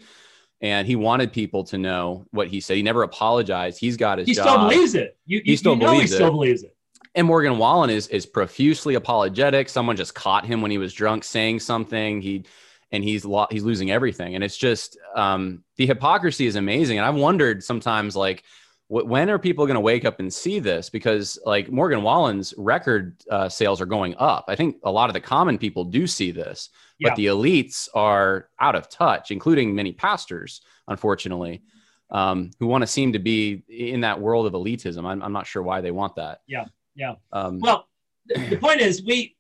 [0.61, 2.77] and he wanted people to know what he said.
[2.77, 3.79] He never apologized.
[3.79, 4.27] He's got his.
[4.27, 4.47] He job.
[4.47, 5.17] still believes it.
[5.27, 6.33] You, he still you believes he still it.
[6.33, 6.75] believes it.
[7.15, 9.69] And Morgan Wallen is is profusely apologetic.
[9.69, 12.21] Someone just caught him when he was drunk saying something.
[12.21, 12.45] He
[12.91, 14.35] and he's lo- he's losing everything.
[14.35, 16.99] And it's just um, the hypocrisy is amazing.
[16.99, 18.45] And I've wondered sometimes like
[18.89, 20.91] wh- when are people going to wake up and see this?
[20.91, 24.47] Because like Morgan Wallen's record uh, sales are going up.
[24.49, 27.11] I think a lot of the common people do see this, yeah.
[27.11, 31.63] but the elites are out of touch, including many pastors, unfortunately.
[32.11, 35.05] Um, who want to seem to be in that world of elitism.
[35.05, 36.41] I'm, I'm not sure why they want that.
[36.47, 37.17] Yeah, yeah.
[37.35, 37.87] Um, well,
[38.27, 39.37] the point is, we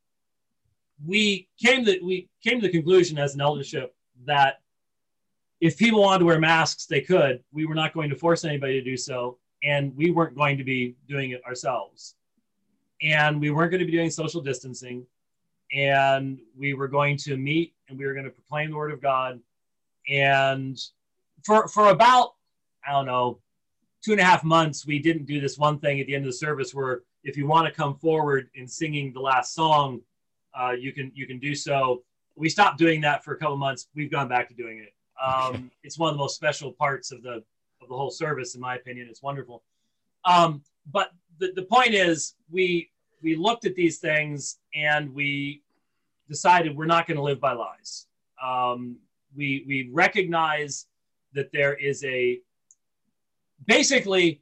[1.06, 3.94] we came to we came to the conclusion as an eldership
[4.26, 4.60] that
[5.60, 7.42] if people wanted to wear masks, they could.
[7.52, 10.64] We were not going to force anybody to do so, and we weren't going to
[10.64, 12.14] be doing it ourselves.
[13.02, 15.06] And we weren't going to be doing social distancing,
[15.72, 19.00] and we were going to meet and we were going to proclaim the word of
[19.00, 19.40] God.
[20.08, 20.78] And
[21.44, 22.34] for for about
[22.86, 23.38] I don't know
[24.02, 26.30] two and a half months, we didn't do this one thing at the end of
[26.30, 30.00] the service where if you want to come forward in singing the last song,
[30.58, 32.02] uh, you can you can do so.
[32.36, 33.88] We stopped doing that for a couple months.
[33.94, 34.94] We've gone back to doing it.
[35.22, 37.42] Um, it's one of the most special parts of the
[37.82, 39.08] of the whole service, in my opinion.
[39.10, 39.62] It's wonderful.
[40.24, 42.90] Um, but the, the point is, we
[43.22, 45.62] we looked at these things and we
[46.28, 48.06] decided we're not going to live by lies.
[48.42, 48.96] Um,
[49.36, 50.86] we we recognize
[51.34, 52.40] that there is a
[53.66, 54.40] basically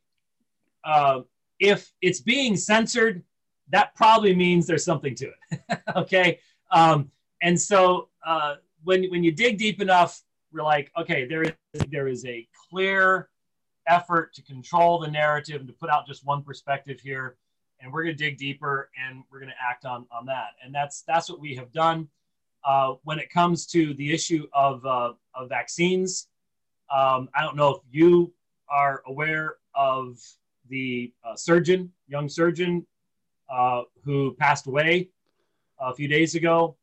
[0.85, 1.20] uh,
[1.59, 3.22] if it's being censored
[3.70, 5.81] that probably means there's something to it.
[5.96, 6.38] okay.
[6.70, 7.11] Um,
[7.42, 10.22] and so uh, when, when you dig deep enough,
[10.53, 11.53] we're like, okay, there is,
[11.90, 13.29] there is a clear
[13.88, 17.37] effort to control the narrative and to put out just one perspective here.
[17.81, 20.51] And we're going to dig deeper and we're going to act on, on that.
[20.65, 22.09] And that's, that's what we have done.
[22.65, 26.29] Uh, when it comes to the issue of, uh, of vaccines,
[26.93, 28.33] um, I don't know if you
[28.69, 30.19] are aware of
[30.69, 32.87] the uh, surgeon, young surgeon
[33.49, 35.11] uh, who passed away
[35.79, 36.77] a few days ago.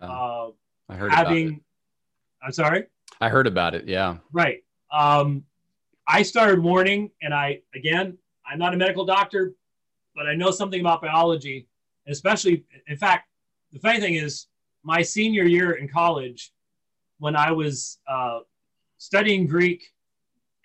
[0.00, 0.48] Uh,
[0.88, 1.60] I heard having,
[2.42, 2.86] I'm sorry.
[3.20, 3.88] I heard about it.
[3.88, 4.18] Yeah.
[4.32, 4.62] Right.
[4.90, 5.44] Um,
[6.06, 9.52] I started warning, and I again, I'm not a medical doctor,
[10.18, 11.68] but I know something about biology,
[12.08, 12.64] especially.
[12.88, 13.28] In fact,
[13.72, 14.48] the funny thing is,
[14.82, 16.52] my senior year in college,
[17.18, 18.40] when I was uh,
[18.98, 19.92] studying Greek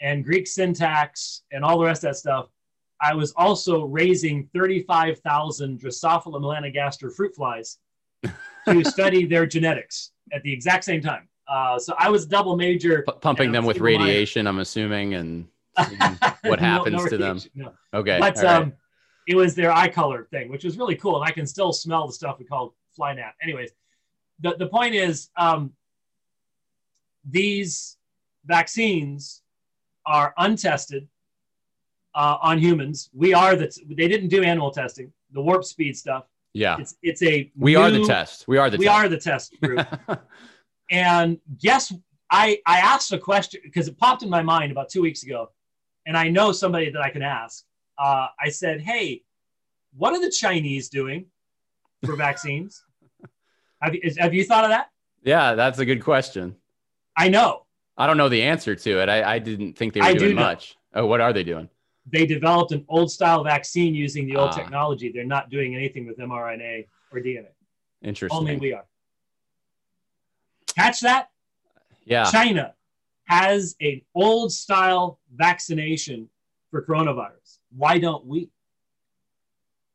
[0.02, 2.50] and Greek syntax and all the rest of that stuff,
[3.00, 7.78] I was also raising 35,000 Drosophila melanogaster fruit flies
[8.68, 11.28] to study their genetics at the exact same time.
[11.48, 13.04] Uh, so I was double major.
[13.04, 15.48] P- pumping them with radiation, I'm assuming, and
[16.44, 17.40] what happens no, to them.
[17.54, 17.74] No.
[17.94, 18.18] Okay.
[18.20, 18.74] But, um,
[19.28, 21.16] it was their eye color thing, which was really cool.
[21.16, 23.32] And I can still smell the stuff we called FlyNap.
[23.42, 23.72] Anyways,
[24.40, 25.72] the, the point is um,
[27.30, 27.98] these
[28.46, 29.42] vaccines
[30.06, 31.08] are untested
[32.16, 33.10] uh, on humans.
[33.14, 36.26] We are the, they didn't do animal testing, the warp speed stuff.
[36.54, 36.78] Yeah.
[36.80, 38.48] It's, it's a, we new, are the test.
[38.48, 38.98] We are the we test.
[38.98, 39.88] are the test group.
[40.92, 41.94] and guess,
[42.30, 45.50] I, I asked a question because it popped in my mind about two weeks ago
[46.06, 47.64] and I know somebody that I can ask.
[47.98, 49.24] Uh, I said, Hey,
[49.96, 51.26] what are the Chinese doing
[52.06, 52.84] for vaccines?
[53.82, 54.90] have, you, is, have you thought of that?
[55.24, 56.56] Yeah, that's a good question.
[57.16, 57.66] I know.
[57.98, 59.10] I don't know the answer to it.
[59.10, 60.76] I, I didn't think they were I doing do much.
[60.96, 61.70] Oh, what are they doing?
[62.12, 64.54] They developed an old style vaccine using the old Ah.
[64.56, 65.12] technology.
[65.12, 67.48] They're not doing anything with mRNA or DNA.
[68.02, 68.38] Interesting.
[68.38, 68.86] Only we are.
[70.76, 71.30] Catch that?
[72.06, 72.30] yeah.
[72.30, 72.74] China
[73.26, 76.28] has an old style vaccination
[76.72, 77.43] for coronavirus.
[77.76, 78.50] Why don't we?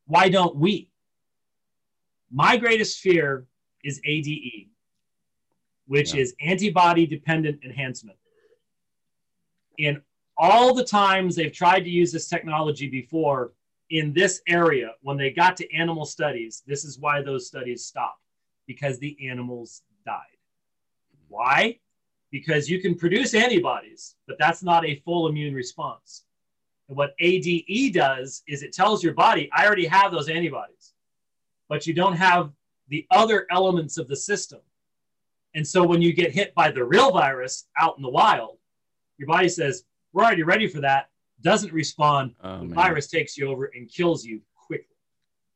[0.06, 0.90] Why don't we?
[2.30, 3.46] My greatest fear
[3.84, 4.70] is ADE,
[5.86, 6.20] which Yeah.
[6.22, 8.18] is antibody dependent enhancement.
[9.78, 10.02] In
[10.36, 13.52] all the times they've tried to use this technology before
[13.90, 18.22] in this area, when they got to animal studies, this is why those studies stopped
[18.66, 20.36] because the animals died.
[21.28, 21.80] Why?
[22.30, 26.26] Because you can produce antibodies, but that's not a full immune response.
[26.88, 30.94] And what ADE does is it tells your body, I already have those antibodies,
[31.68, 32.50] but you don't have
[32.88, 34.60] the other elements of the system.
[35.54, 38.58] And so when you get hit by the real virus out in the wild,
[39.18, 41.10] your body says, We're already ready for that,
[41.42, 42.34] doesn't respond.
[42.42, 42.74] Oh, the man.
[42.74, 44.96] virus takes you over and kills you quickly.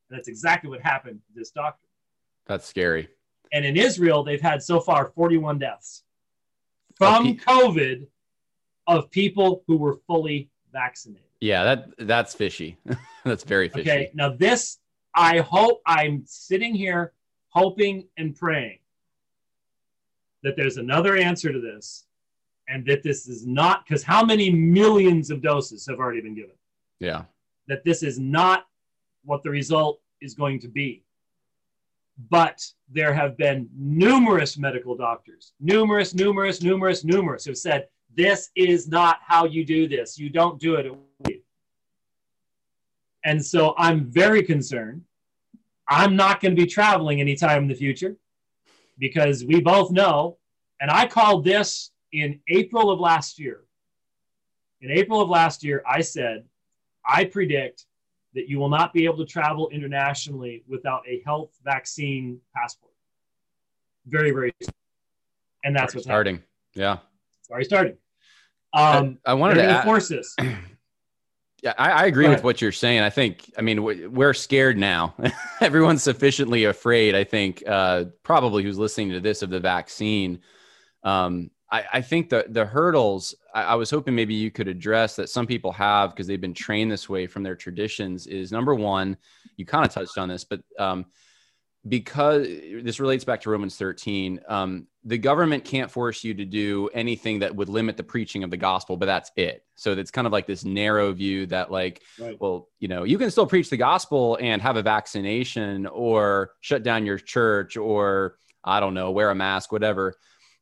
[0.09, 1.87] And that's exactly what happened to this doctor.
[2.45, 3.09] That's scary.
[3.51, 6.03] And in Israel, they've had so far 41 deaths
[6.95, 8.07] from COVID
[8.87, 11.23] of people who were fully vaccinated.
[11.39, 12.77] Yeah, that that's fishy.
[13.23, 13.89] that's very fishy.
[13.89, 14.11] Okay.
[14.13, 14.79] Now, this,
[15.15, 17.13] I hope I'm sitting here
[17.49, 18.79] hoping and praying
[20.41, 22.05] that there's another answer to this
[22.67, 26.55] and that this is not because how many millions of doses have already been given?
[26.99, 27.23] Yeah.
[27.67, 28.65] That this is not
[29.23, 31.03] what the result is going to be.
[32.29, 38.87] But there have been numerous medical doctors, numerous, numerous, numerous, numerous, who've said, this is
[38.87, 40.17] not how you do this.
[40.17, 41.43] You don't do it.
[43.25, 45.03] And so I'm very concerned.
[45.87, 48.17] I'm not going to be traveling anytime in the future
[48.99, 50.37] because we both know,
[50.81, 53.61] and I called this in April of last year.
[54.81, 56.45] In April of last year, I said,
[57.05, 57.85] I predict
[58.33, 62.93] that you will not be able to travel internationally without a health vaccine passport.
[64.05, 64.73] Very, very soon.
[65.63, 66.41] And that's what's happening.
[66.73, 66.81] starting.
[66.81, 66.97] Yeah.
[67.39, 67.97] It's already starting.
[68.73, 70.35] Um, I, I wanted to going to add, force this.
[71.63, 72.99] Yeah, I, I agree with what you're saying.
[73.03, 75.15] I think, I mean, we- we're scared now.
[75.61, 80.41] Everyone's sufficiently afraid, I think, uh, probably who's listening to this of the vaccine.
[81.03, 85.15] Um, I, I think the, the hurdles, I, I was hoping maybe you could address
[85.15, 88.75] that some people have because they've been trained this way from their traditions is number
[88.75, 89.15] one,
[89.55, 91.05] you kind of touched on this, but um,
[91.87, 96.89] because this relates back to Romans 13, um, the government can't force you to do
[96.93, 99.65] anything that would limit the preaching of the gospel, but that's it.
[99.75, 102.39] So it's kind of like this narrow view that, like, Right.
[102.39, 106.83] well, you know, you can still preach the gospel and have a vaccination or shut
[106.83, 110.15] down your church or, I don't know, wear a mask, whatever.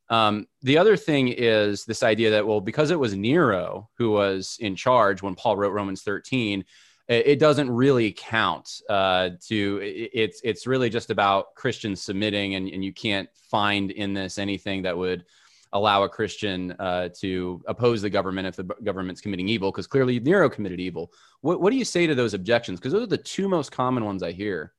[0.10, 4.58] Um, the other thing is this idea that, well, because it was Nero who was
[4.60, 6.66] in charge when Paul wrote Romans 13,
[7.14, 12.84] it doesn't really count uh, to it's it's really just about Christians submitting and, and
[12.84, 15.26] you can't find in this anything that would
[15.74, 20.20] allow a Christian uh, to oppose the government if the government's committing evil because clearly
[20.20, 21.12] Nero committed evil.
[21.42, 22.80] What, what do you say to those objections?
[22.80, 24.74] Because those are the two most common ones I hear.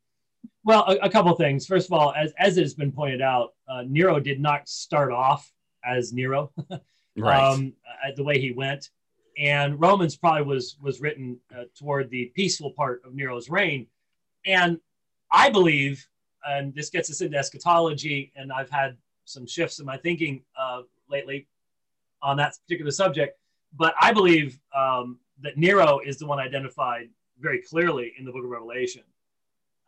[0.64, 1.66] Well, a, a couple of things.
[1.66, 5.50] First of all, as, as it's been pointed out, uh, Nero did not start off
[5.84, 6.80] as Nero, um,
[7.22, 8.90] uh, the way he went.
[9.38, 13.86] And Romans probably was was written uh, toward the peaceful part of Nero's reign.
[14.44, 14.78] And
[15.30, 16.06] I believe,
[16.46, 20.82] and this gets us into eschatology, and I've had some shifts in my thinking uh,
[21.08, 21.46] lately
[22.22, 23.38] on that particular subject.
[23.74, 27.08] But I believe um, that Nero is the one identified
[27.40, 29.02] very clearly in the book of Revelation.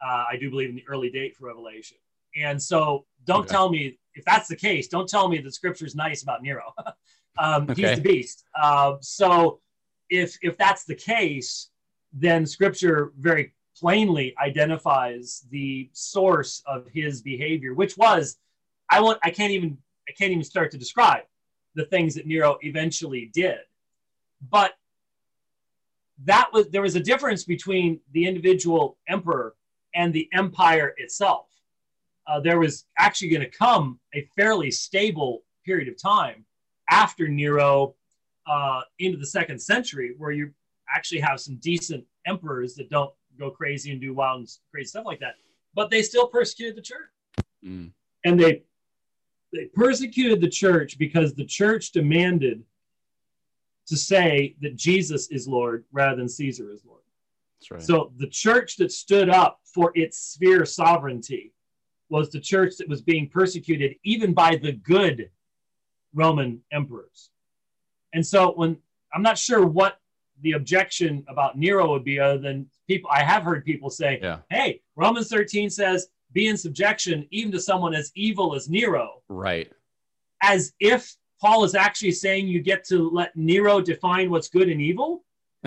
[0.05, 1.99] Uh, I do believe in the early date for Revelation.
[2.37, 3.49] And so don't Okay.
[3.49, 6.73] tell me, if that's the case, don't tell me that is nice about Nero.
[7.39, 7.89] um, Okay.
[7.89, 8.45] He's the beast.
[8.61, 9.61] Uh, so
[10.11, 11.71] if, if that's the case,
[12.13, 18.39] then scripture very plainly identifies the source of his behavior, which was,
[18.89, 19.77] I want, I can't even,
[20.09, 21.25] I can't even start to describe
[21.75, 23.59] the things that Nero eventually did.
[24.49, 24.75] But
[26.25, 29.57] that was there was a difference between the individual emperor
[29.95, 31.47] and the empire itself.
[32.27, 36.45] Uh, there was actually going to come a fairly stable period of time
[36.91, 37.95] after Nero
[38.47, 40.53] uh, into the second century, where you
[40.95, 45.07] actually have some decent emperors that don't go crazy and do wild and crazy stuff
[45.07, 45.35] like that.
[45.75, 47.11] But they still persecuted the church,
[47.65, 47.91] mm.
[48.25, 48.63] and they
[49.53, 52.63] they persecuted the church because the church demanded
[53.87, 57.01] to say that Jesus is Lord rather than Caesar is Lord.
[57.71, 57.83] Right.
[57.83, 61.53] So the church that stood up for its sphere sovereignty
[62.11, 65.31] was the church that was being persecuted even by the good
[66.15, 67.31] Roman emperors.
[68.13, 68.77] And so when
[69.13, 69.99] I'm not sure what
[70.43, 74.39] the objection about Nero would be other than people I have heard people say, yeah.
[74.51, 79.23] hey, Romans 13 says be in subjection even to someone as evil as Nero.
[79.29, 79.71] Right.
[80.43, 84.81] As if Paul is actually saying you get to let Nero define what's good and
[84.81, 85.25] evil.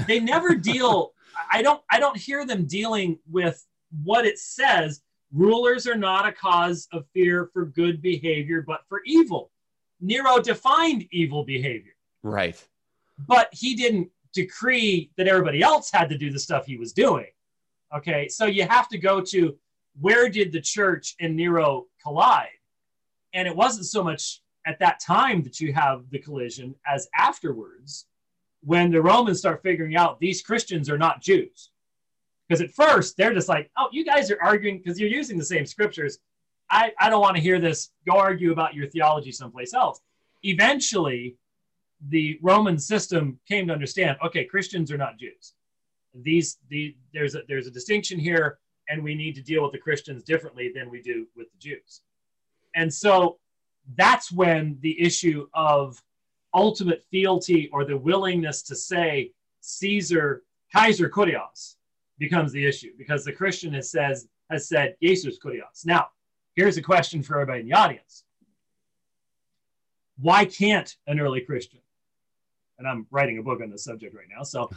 [0.07, 1.13] They never deal
[1.51, 3.65] I don't I don't hear them dealing with
[4.03, 5.01] what it says.
[5.33, 9.51] Rulers are not a cause of fear for good behavior, but for evil.
[9.99, 11.93] Nero defined evil behavior.
[12.23, 12.61] Right.
[13.27, 17.27] But he didn't decree that everybody else had to do the stuff he was doing.
[17.95, 18.27] Okay.
[18.27, 19.57] So you have to go to
[19.99, 22.49] where did the church and Nero collide?
[23.33, 28.05] And it wasn't so much at that time that you have the collision as afterwards
[28.61, 31.71] when the Romans start figuring out these Christians are not Jews.
[32.47, 35.45] Because at first they're just like, oh, you guys are arguing because you're using the
[35.45, 36.19] same scriptures.
[36.69, 37.89] I, I don't want to hear this.
[38.05, 40.01] Go argue about your theology someplace else.
[40.43, 41.35] Eventually,
[42.09, 45.53] the Roman system came to understand okay, Christians are not Jews.
[46.13, 48.59] These, the, there's, a, there's a distinction here,
[48.89, 52.01] and we need to deal with the Christians differently than we do with the Jews.
[52.75, 53.37] And so
[53.95, 56.01] that's when the issue of
[56.53, 60.43] ultimate fealty or the willingness to say Caesar,
[60.73, 61.75] Kaiser Kurios
[62.17, 65.85] becomes the issue because the Christian has says has said Jesus Kurios.
[65.85, 66.07] Now,
[66.57, 68.23] here's a question for everybody in the audience.
[70.19, 71.79] Why can't an early Christian?
[72.79, 74.43] And I'm writing a book on this subject right now.
[74.43, 74.69] So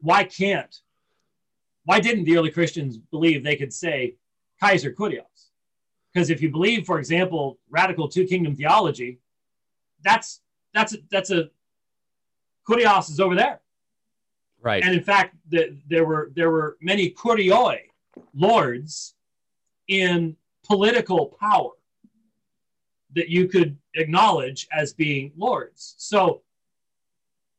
[0.00, 0.76] why can't,
[1.84, 4.16] why didn't the early Christians believe they could say
[4.60, 5.22] Kaiser Kurios?
[6.12, 9.20] Because if you believe, for example, radical two kingdom theology,
[10.02, 10.40] that's
[10.74, 11.50] that's a, that's a
[12.68, 13.60] kurios is over there.
[14.60, 14.82] Right.
[14.82, 17.80] And in fact, the, there were there were many kurioi
[18.34, 19.14] lords
[19.86, 20.36] in
[20.68, 21.70] political power
[23.14, 25.94] that you could acknowledge as being lords.
[25.98, 26.42] So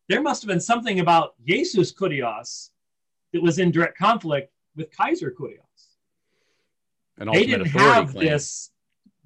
[0.07, 2.69] there must have been something about Jesus Kurios
[3.33, 5.59] that was in direct conflict with Kaiser Kurios.
[7.17, 8.25] They didn't have claim.
[8.25, 8.71] this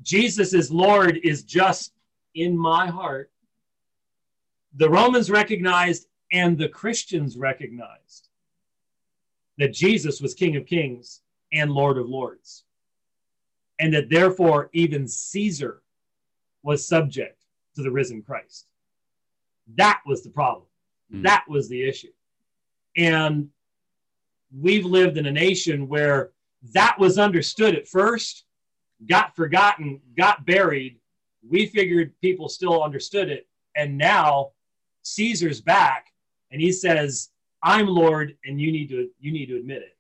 [0.02, 1.94] Jesus is Lord is just
[2.34, 3.30] in my heart
[4.76, 8.30] the Romans recognized and the Christians recognized
[9.58, 11.22] that Jesus was King of Kings
[11.52, 12.64] and Lord of Lords,
[13.80, 15.82] and that therefore even Caesar
[16.62, 17.44] was subject
[17.76, 18.68] to the risen Christ.
[19.76, 20.66] That was the problem.
[21.14, 21.24] Mm.
[21.24, 22.12] That was the issue.
[22.96, 23.50] And
[24.58, 26.32] we've lived in a nation where
[26.74, 28.46] that was understood at first,
[29.08, 31.00] got forgotten, got buried.
[31.48, 33.48] We figured people still understood it.
[33.76, 34.52] And now
[35.02, 36.08] Caesar's back
[36.52, 37.30] and he says,
[37.62, 39.93] I'm Lord and you need to you need to admit it.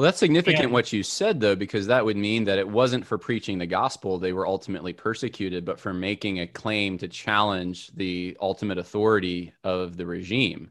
[0.00, 3.04] Well, that's significant and, what you said though, because that would mean that it wasn't
[3.04, 7.88] for preaching the gospel they were ultimately persecuted, but for making a claim to challenge
[7.88, 10.70] the ultimate authority of the regime.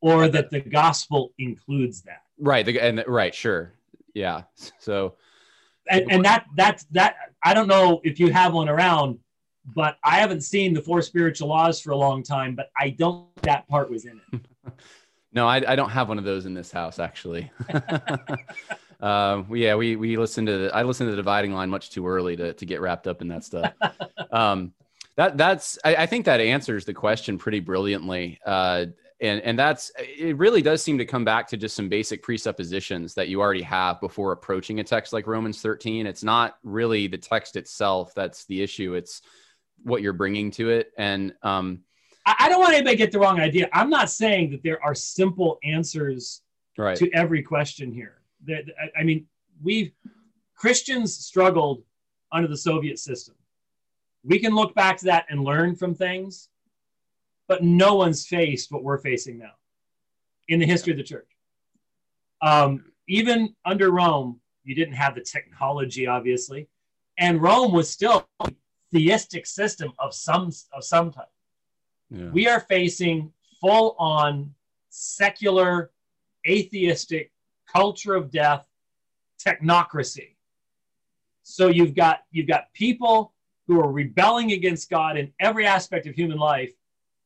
[0.00, 2.22] Or that the gospel includes that.
[2.36, 2.66] Right.
[2.66, 3.74] The, and right, sure.
[4.12, 4.42] Yeah.
[4.80, 5.14] So
[5.88, 7.14] and, and that that's that
[7.44, 9.20] I don't know if you have one around,
[9.72, 13.28] but I haven't seen the four spiritual laws for a long time, but I don't
[13.42, 14.40] that part was in it.
[15.32, 17.50] no, I, I don't have one of those in this house actually.
[19.00, 22.06] uh, yeah, we we listened to the, I listened to the dividing line much too
[22.06, 23.72] early to to get wrapped up in that stuff.
[24.30, 24.72] um,
[25.16, 28.40] that that's I, I, think that answers the question pretty brilliantly.
[28.44, 28.86] Uh,
[29.20, 33.14] and and that's it really does seem to come back to just some basic presuppositions
[33.14, 36.06] that you already have before approaching a text like Romans 13.
[36.06, 38.94] It's not really the text itself that's the issue.
[38.94, 39.22] It's
[39.84, 40.92] what you're bringing to it.
[40.98, 41.80] And um,
[42.24, 43.68] I, don't want anybody to get the wrong idea.
[43.72, 46.42] I'm not saying that there are simple answers
[46.78, 46.96] right.
[46.96, 48.20] to every question here.
[48.46, 48.64] That
[48.98, 49.26] I mean,
[49.62, 49.94] we
[50.54, 51.82] Christians struggled
[52.30, 53.34] under the Soviet system.
[54.24, 56.48] We can look back to that and learn from things,
[57.48, 59.52] but no one's faced what we're facing now
[60.48, 61.28] in the history of the church.
[62.40, 66.68] Um, even under Rome, you didn't have the technology, obviously,
[67.18, 68.52] and Rome was still a
[68.92, 71.26] theistic system of some of some type.
[72.12, 72.28] Yeah.
[72.30, 74.54] We are facing full on
[74.90, 75.90] secular
[76.46, 77.32] atheistic
[77.66, 78.66] culture of death
[79.42, 80.34] technocracy.
[81.42, 83.32] So you've got you've got people
[83.66, 86.72] who are rebelling against God in every aspect of human life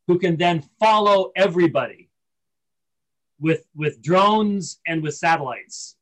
[0.07, 2.09] who can then follow everybody
[3.41, 5.97] with with drones and with satellites.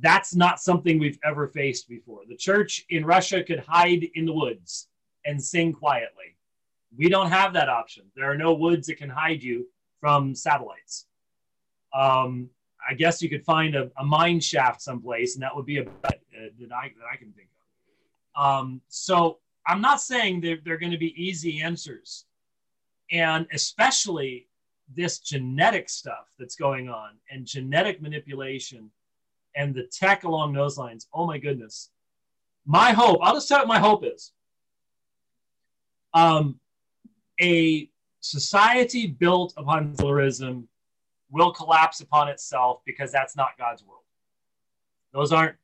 [0.00, 2.22] That's not something we've ever faced before.
[2.28, 4.88] The church in Russia could hide in the woods
[5.24, 6.36] and sing quietly.
[6.96, 8.04] We don't have that option.
[8.16, 9.66] There are no woods that can hide you
[10.00, 11.06] from satellites.
[11.94, 12.50] Um,
[12.88, 15.84] I guess you could find a, a mine shaft someplace, and that would be a
[16.02, 17.48] bet uh, that I that I can think
[18.36, 18.42] of.
[18.42, 22.24] Um, so I'm not saying they're, they're going to be easy answers,
[23.10, 24.48] and especially
[24.94, 28.90] this genetic stuff that's going on and genetic manipulation
[29.54, 31.06] and the tech along those lines.
[31.12, 31.90] Oh my goodness.
[32.66, 34.32] My hope, I'll just tell you what my hope is.
[36.12, 36.58] Um,
[37.40, 37.88] a
[38.20, 40.68] society built upon pluralism
[41.30, 44.02] will collapse upon itself because that's not God's world.
[45.12, 45.56] Those aren't,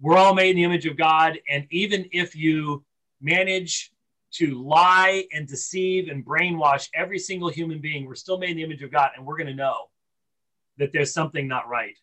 [0.00, 1.38] we're all made in the image of God.
[1.50, 2.84] And even if you
[3.20, 3.92] manage
[4.30, 8.62] to lie and deceive and brainwash every single human being, we're still made in the
[8.62, 9.10] image of God.
[9.16, 9.88] And we're going to know
[10.78, 11.96] that there's something not right.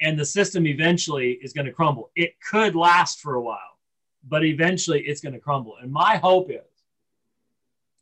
[0.00, 2.10] And the system eventually is going to crumble.
[2.16, 3.78] It could last for a while,
[4.28, 5.74] but eventually it's going to crumble.
[5.82, 6.69] And my hope is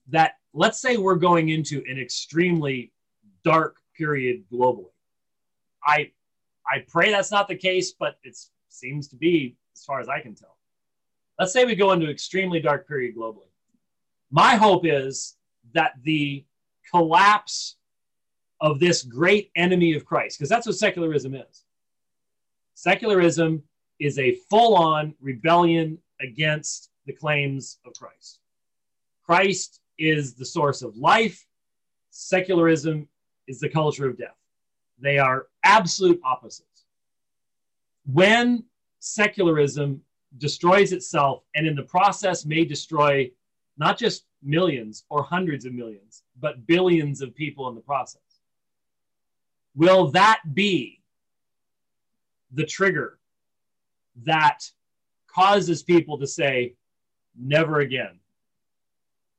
[0.08, 2.92] that let's say we're going into an extremely
[3.44, 4.90] dark period globally.
[5.84, 6.10] I
[6.66, 8.36] I pray that's not the case, but it
[8.68, 10.56] seems to be as far as I can tell.
[11.38, 13.48] Let's say we go into extremely dark period globally.
[14.30, 15.36] My hope is
[15.72, 16.44] that the
[16.90, 17.76] collapse
[18.60, 21.64] of this great enemy of Christ, because that's what secularism is.
[22.74, 23.62] Secularism
[23.98, 28.40] is a full on rebellion against the claims of Christ.
[29.24, 31.46] Christ is the source of life,
[32.10, 33.08] secularism
[33.46, 34.36] is the culture of death.
[35.00, 36.84] They are absolute opposites.
[38.12, 38.64] When
[39.00, 40.02] secularism
[40.38, 43.30] destroys itself and in the process may destroy
[43.76, 48.20] not just millions or hundreds of millions, but billions of people in the process,
[49.74, 51.00] will that be
[52.52, 53.18] the trigger
[54.24, 54.68] that
[55.26, 56.74] causes people to say,
[57.38, 58.18] never again?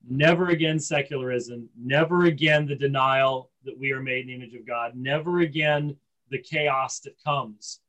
[0.08, 4.66] Never again secularism, never again the denial that we are made in the image of
[4.66, 5.96] God, never again
[6.30, 7.80] the chaos that comes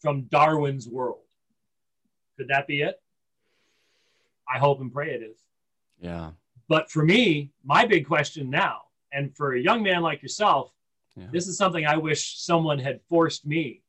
[0.00, 1.22] from Darwin's world.
[2.36, 3.00] Could that be it?
[4.52, 5.38] I hope and pray it is.
[6.00, 6.30] Yeah.
[6.68, 8.82] But for me, my big question now,
[9.12, 10.72] and for a young man like yourself,
[11.16, 11.26] yeah.
[11.32, 13.82] this is something I wish someone had forced me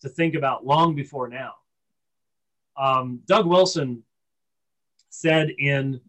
[0.00, 1.54] to think about long before now.
[2.76, 4.02] Um, Doug Wilson
[5.10, 6.00] said in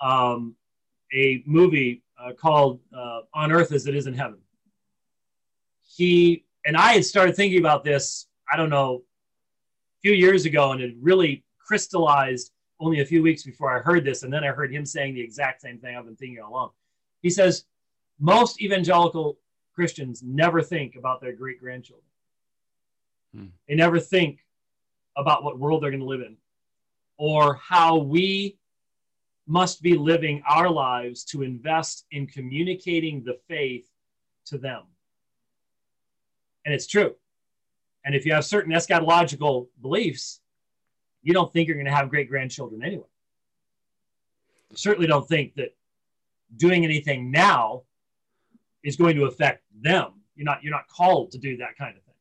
[0.00, 0.54] um,
[1.12, 4.38] a movie uh, called uh, On Earth as It Is in Heaven.
[5.96, 9.02] He and I had started thinking about this, I don't know,
[9.98, 14.04] a few years ago, and it really crystallized only a few weeks before I heard
[14.04, 14.22] this.
[14.22, 16.70] And then I heard him saying the exact same thing I've been thinking all along.
[17.22, 17.64] He says,
[18.18, 19.38] most evangelical
[19.74, 22.04] Christians never think about their great grandchildren.
[23.34, 23.46] Hmm.
[23.68, 24.40] They never think
[25.16, 26.36] about what world they're going to live in
[27.16, 28.58] or how we
[29.46, 33.88] must be living our lives to invest in communicating the faith
[34.46, 34.82] to them.
[36.64, 37.14] And it's true.
[38.04, 40.40] And if you have certain eschatological beliefs,
[41.22, 43.06] you don't think you're going to have great grandchildren anyway.
[44.70, 45.74] You certainly don't think that
[46.56, 47.82] doing anything now
[48.82, 50.12] is going to affect them.
[50.34, 52.14] You're not you're not called to do that kind of thing.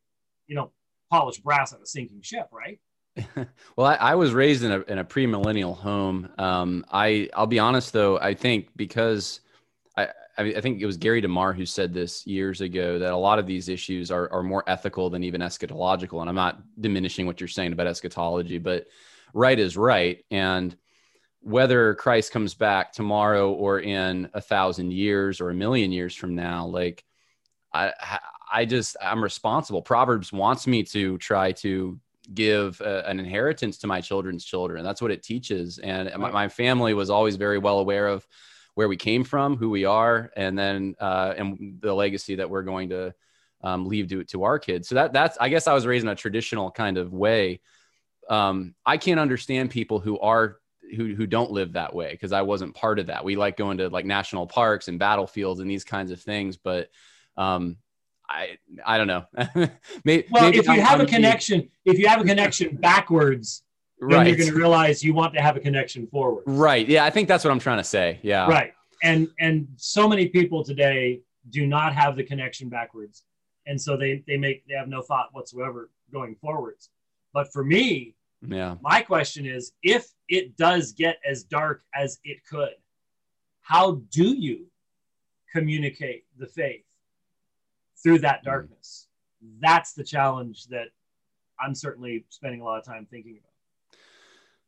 [0.47, 0.71] You don't
[1.11, 2.79] polish brass on a sinking ship, right?
[3.75, 6.29] well, I, I, was raised in a in a premillennial home.
[6.37, 9.39] Um, I I'll be honest though, I think because
[9.95, 13.39] I I think it was Gary DeMar who said this years ago that a lot
[13.39, 16.19] of these issues are are more ethical than even eschatological.
[16.19, 18.87] And I'm not diminishing what you're saying about eschatology, but
[19.33, 20.23] right is right.
[20.29, 20.75] And
[21.39, 26.35] whether Christ comes back tomorrow or in a thousand years or a million years from
[26.35, 27.05] now, like
[27.73, 28.19] I
[28.51, 29.81] I just I'm responsible.
[29.81, 31.99] Proverbs wants me to try to
[32.33, 34.83] give a, an inheritance to my children's children.
[34.83, 35.77] That's what it teaches.
[35.77, 38.25] And my, my, family was always very well aware of
[38.75, 42.63] where we came from, who we are, and then uh, and the legacy that we're
[42.63, 43.13] going to
[43.63, 44.87] um, leave to to our kids.
[44.87, 47.61] So that that's I guess I was raised in a traditional kind of way.
[48.29, 50.57] Um, I can't understand people who are
[50.95, 53.23] who who don't live that way because I wasn't part of that.
[53.23, 56.89] We like going to like national parks and battlefields and these kinds of things, but
[57.37, 57.77] um,
[58.29, 59.25] I I don't know.
[60.03, 63.63] maybe, well, maybe if you have a connection, if you have a connection backwards,
[63.99, 66.43] then you're going to realize you want to have a connection forward.
[66.45, 66.87] Right.
[66.87, 68.19] Yeah, I think that's what I'm trying to say.
[68.23, 68.47] Yeah.
[68.47, 68.73] Right.
[69.03, 73.23] And and so many people today do not have the connection backwards.
[73.67, 76.89] and so they they make they have no thought whatsoever going forwards.
[77.33, 78.15] But for me,
[78.47, 82.75] yeah, my question is, if it does get as dark as it could,
[83.61, 84.67] how do you
[85.51, 86.84] communicate the faith
[88.05, 89.07] through that darkness?
[89.43, 89.57] Mm.
[89.61, 90.89] That's the challenge that
[91.59, 93.99] I'm certainly spending a lot of time thinking about.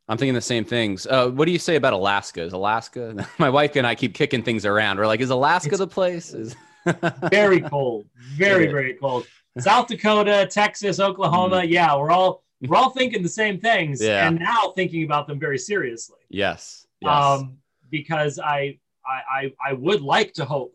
[0.08, 1.06] I'm thinking the same things.
[1.06, 2.42] Uh, what do you say about Alaska?
[2.42, 3.26] Is Alaska?
[3.38, 4.98] My wife and I keep kicking things around.
[4.98, 6.34] We're like, is Alaska it's the place?
[6.34, 6.56] Is
[7.30, 9.26] very cold, very very cold.
[9.58, 11.58] South Dakota, Texas, Oklahoma.
[11.58, 11.70] Mm.
[11.70, 14.26] Yeah, we're all we're all thinking the same things, yeah.
[14.26, 16.18] and now thinking about them very seriously.
[16.28, 16.86] Yes.
[17.00, 17.12] yes.
[17.12, 17.58] Um,
[17.90, 20.74] because I, I I would like to hope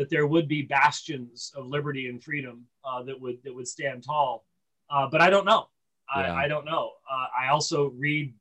[0.00, 4.02] that there would be bastions of liberty and freedom uh, that would that would stand
[4.02, 4.46] tall,
[4.88, 5.68] uh, but I don't know.
[6.16, 6.32] Yeah.
[6.32, 6.92] I, I, don't know.
[7.08, 8.32] Uh, I also read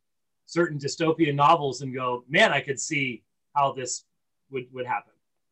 [0.45, 3.24] certain dystopian novels and go, man, I could see
[3.57, 4.05] how this
[4.49, 5.12] would would happen.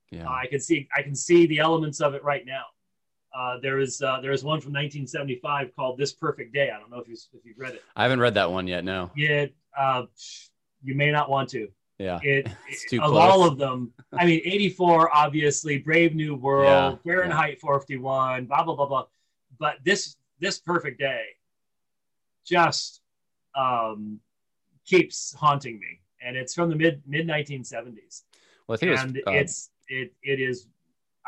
[0.09, 0.29] Yeah.
[0.29, 2.63] Uh, I can see I can see the elements of it right now.
[3.37, 6.71] Uh, there is uh, there is one from 1975 called This Perfect Day.
[6.73, 7.83] I don't know if you if you've read it.
[7.97, 8.85] I haven't read that one yet.
[8.85, 9.11] No.
[9.13, 9.47] Yeah,
[9.77, 10.03] uh,
[10.81, 11.67] you may not want to.
[11.97, 12.19] Yeah.
[12.21, 13.17] It, it of close.
[13.17, 13.93] all of them.
[14.13, 17.61] I mean, 84 obviously, Brave New World, yeah, Fahrenheit yeah.
[17.61, 19.05] 451, blah blah blah blah.
[19.59, 21.23] But this this Perfect Day,
[22.45, 23.01] just
[23.55, 24.19] um,
[24.85, 28.23] keeps haunting me, and it's from the mid mid 1970s.
[28.67, 30.67] Well, I think and it was, uh, it's it it is.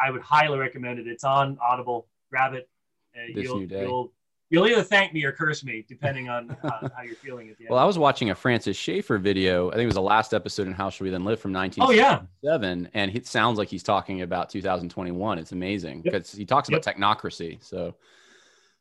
[0.01, 1.07] I would highly recommend it.
[1.07, 2.07] It's on Audible.
[2.30, 2.70] Grab it.
[3.15, 3.82] Uh, this you'll, new day.
[3.82, 4.13] You'll,
[4.50, 7.66] you'll either thank me or curse me, depending on uh, how you're feeling at the
[7.66, 7.70] end.
[7.72, 9.70] Well, I was watching a Francis Schaeffer video.
[9.70, 12.86] I think it was the last episode in How Should We Then Live from 1977,
[12.86, 13.02] oh, yeah.
[13.02, 15.39] and it sounds like he's talking about 2021.
[15.39, 16.39] It's amazing because yep.
[16.39, 16.95] he talks about yep.
[16.95, 17.64] technocracy.
[17.64, 17.95] So,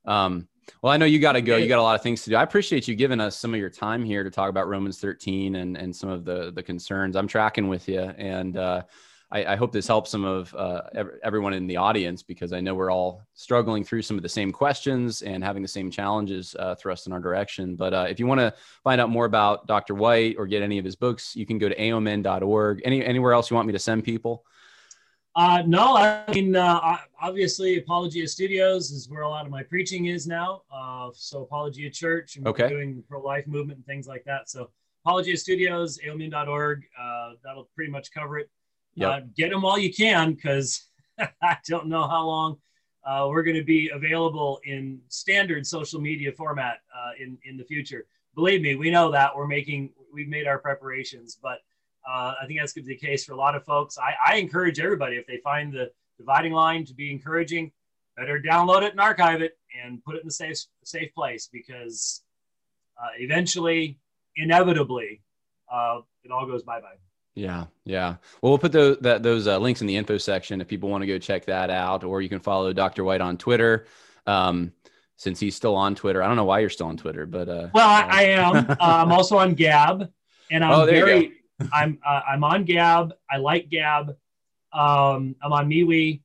[0.04, 0.48] um,
[0.82, 1.56] well, I know you got to go.
[1.56, 2.36] You got a lot of things to do.
[2.36, 5.56] I appreciate you giving us some of your time here to talk about Romans 13
[5.56, 7.16] and and some of the the concerns.
[7.16, 8.82] I'm tracking with you, and uh,
[9.30, 10.82] I, I, hope this helps some of uh,
[11.22, 14.50] everyone in the audience because I know we're all struggling through some of the same
[14.50, 17.76] questions and having the same challenges uh, thrust in our direction.
[17.76, 19.94] But uh, if you want to find out more about Dr.
[19.94, 22.80] White or get any of his books, you can go to aomin.org.
[22.84, 24.44] Any anywhere else you want me to send people?
[25.36, 30.06] Uh, no, I mean, uh, obviously, Apologia Studios is where a lot of my preaching
[30.06, 30.62] is now.
[30.72, 32.68] Uh, so, Apologia Church, and okay.
[32.68, 34.50] doing the pro life movement and things like that.
[34.50, 34.70] So,
[35.04, 38.50] Apologia Studios, aomin.org, uh, that'll pretty much cover it.
[38.98, 39.10] Yep.
[39.10, 40.88] Uh, get them while you can because
[41.42, 42.58] I don't know how long
[43.06, 47.64] uh, we're going to be available in standard social media format uh, in, in the
[47.64, 48.06] future.
[48.34, 51.58] Believe me, we know that we're making, we've made our preparations, but
[52.08, 53.98] uh, I think that's going to be the case for a lot of folks.
[53.98, 57.70] I, I encourage everybody, if they find the dividing line to be encouraging,
[58.16, 62.22] better download it and archive it and put it in a safe, safe place because
[63.00, 63.96] uh, eventually,
[64.36, 65.22] inevitably,
[65.72, 66.96] uh, it all goes bye bye.
[67.38, 68.16] Yeah, yeah.
[68.42, 71.02] Well, we'll put those that, those uh, links in the info section if people want
[71.02, 73.04] to go check that out, or you can follow Dr.
[73.04, 73.86] White on Twitter.
[74.26, 74.72] Um,
[75.16, 77.68] since he's still on Twitter, I don't know why you're still on Twitter, but uh,
[77.72, 78.56] well, I, I am.
[78.68, 80.10] Uh, I'm also on Gab,
[80.50, 81.34] and I'm oh, very
[81.72, 83.14] I'm uh, I'm on Gab.
[83.30, 84.16] I like Gab.
[84.72, 86.20] Um, I'm on MeWe,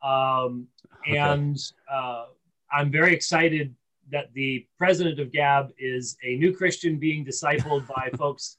[0.00, 0.68] um,
[1.00, 1.18] okay.
[1.18, 1.58] and
[1.92, 2.26] uh,
[2.72, 3.74] I'm very excited
[4.12, 8.58] that the president of Gab is a new Christian being discipled by folks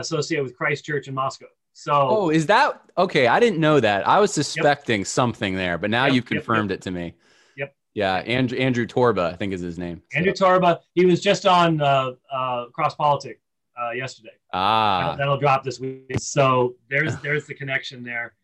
[0.00, 1.46] associated with Christ Church in Moscow.
[1.74, 3.26] So, oh, is that okay?
[3.26, 4.06] I didn't know that.
[4.06, 5.06] I was suspecting yep.
[5.06, 7.14] something there, but now yep, you've confirmed yep, it to me.
[7.56, 7.74] Yep.
[7.94, 10.02] Yeah, Andrew Andrew Torba, I think is his name.
[10.14, 10.46] Andrew so.
[10.46, 10.80] Torba.
[10.94, 13.40] He was just on uh, uh, Cross Politic
[13.80, 14.34] uh, yesterday.
[14.52, 16.04] Ah, that'll, drop this week.
[16.18, 18.34] So there's there's the connection there,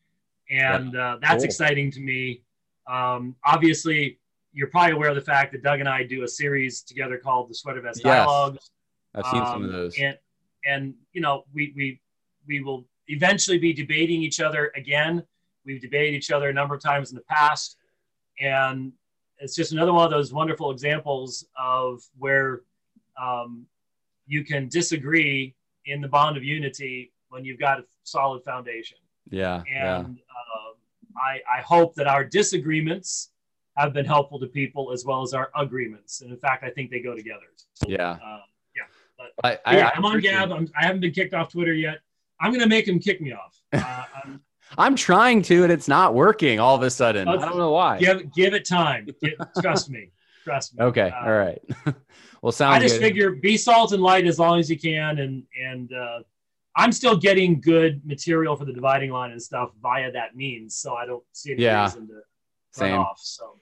[0.51, 1.44] and uh, that's cool.
[1.44, 2.42] exciting to me.
[2.86, 4.18] Um, obviously,
[4.53, 7.51] you're probably aware of the fact that Doug and I do a series together called
[7.51, 8.05] the Sweater Vest yes.
[8.05, 8.70] Dialogues.
[9.14, 9.99] I've seen um, some of those.
[9.99, 10.16] And
[10.64, 12.00] and you know we we
[12.46, 15.22] we will eventually be debating each other again.
[15.64, 17.76] We've debated each other a number of times in the past,
[18.40, 18.92] and
[19.38, 22.62] it's just another one of those wonderful examples of where
[23.20, 23.66] um,
[24.26, 25.54] you can disagree
[25.86, 28.98] in the bond of unity when you've got a solid foundation.
[29.30, 29.56] Yeah.
[29.56, 30.00] And yeah.
[30.00, 33.30] Uh, I, I hope that our disagreements
[33.76, 36.20] have been helpful to people as well as our agreements.
[36.20, 37.46] And in fact, I think they go together.
[37.74, 38.18] So, yeah.
[38.20, 38.38] Yeah.
[39.19, 40.53] But I, I, am on Gab.
[40.53, 41.99] I'm, I have not been kicked off Twitter yet.
[42.41, 43.61] I'm going to make him kick me off.
[43.73, 44.41] Uh, I'm,
[44.77, 47.27] I'm, trying to, and it's not working all of a sudden.
[47.27, 47.99] I don't know why.
[47.99, 49.07] Give, give it time.
[49.23, 50.11] Get, trust me.
[50.45, 50.85] Trust me.
[50.85, 51.11] Okay.
[51.11, 51.61] Uh, all right.
[52.43, 52.77] well, sounds.
[52.77, 53.03] I just good.
[53.03, 56.21] figure be salt and light as long as you can, and and uh,
[56.77, 60.95] I'm still getting good material for the dividing line and stuff via that means, so
[60.95, 61.85] I don't see any yeah.
[61.85, 62.21] reason to
[62.73, 62.93] Same.
[62.93, 63.21] run off.
[63.21, 63.57] So.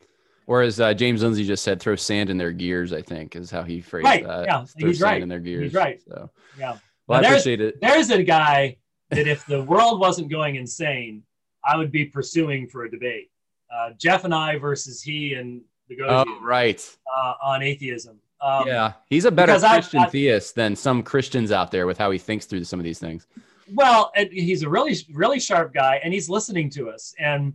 [0.47, 3.63] Whereas uh, James Lindsay just said, "Throw sand in their gears." I think is how
[3.63, 4.25] he phrased right.
[4.27, 4.47] that.
[4.47, 5.23] Yeah, throw he's sand right.
[5.23, 5.65] in their gears.
[5.65, 6.01] He's right.
[6.09, 6.79] So yeah.
[7.07, 7.81] Well, now, I appreciate it.
[7.81, 8.77] There's a guy
[9.11, 11.23] that if the world wasn't going insane,
[11.65, 13.31] I would be pursuing for a debate.
[13.73, 16.81] uh, Jeff and I versus he and the Oh, right.
[17.17, 18.19] uh, on atheism.
[18.41, 21.87] Um, yeah, he's a better because I- Christian I- theist than some Christians out there
[21.87, 23.27] with how he thinks through some of these things.
[23.73, 27.53] Well, he's a really, really sharp guy, and he's listening to us, and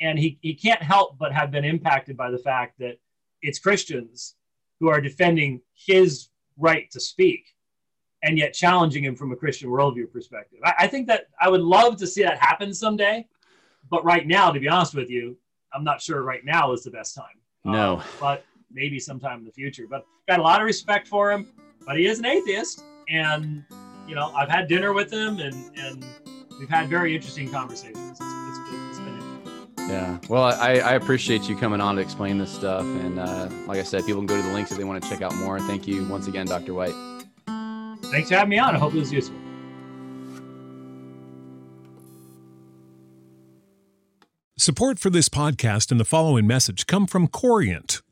[0.00, 2.98] and he he can't help but have been impacted by the fact that
[3.42, 4.34] it's Christians
[4.80, 6.28] who are defending his
[6.58, 7.54] right to speak,
[8.22, 10.58] and yet challenging him from a Christian worldview perspective.
[10.64, 13.26] I, I think that I would love to see that happen someday,
[13.90, 15.36] but right now, to be honest with you,
[15.72, 17.24] I'm not sure right now is the best time.
[17.64, 17.96] No.
[17.96, 19.86] Um, but maybe sometime in the future.
[19.88, 21.48] But got a lot of respect for him.
[21.86, 23.64] But he is an atheist, and
[24.08, 26.04] you know I've had dinner with him, and and
[26.58, 28.18] we've had very interesting conversations.
[29.88, 30.18] Yeah.
[30.28, 32.82] Well, I, I appreciate you coming on to explain this stuff.
[32.82, 35.08] And uh, like I said, people can go to the links if they want to
[35.08, 35.60] check out more.
[35.60, 36.74] Thank you once again, Dr.
[36.74, 36.94] White.
[38.10, 38.74] Thanks for having me on.
[38.74, 39.36] I hope it was useful.
[44.58, 48.00] Support for this podcast and the following message come from Corient.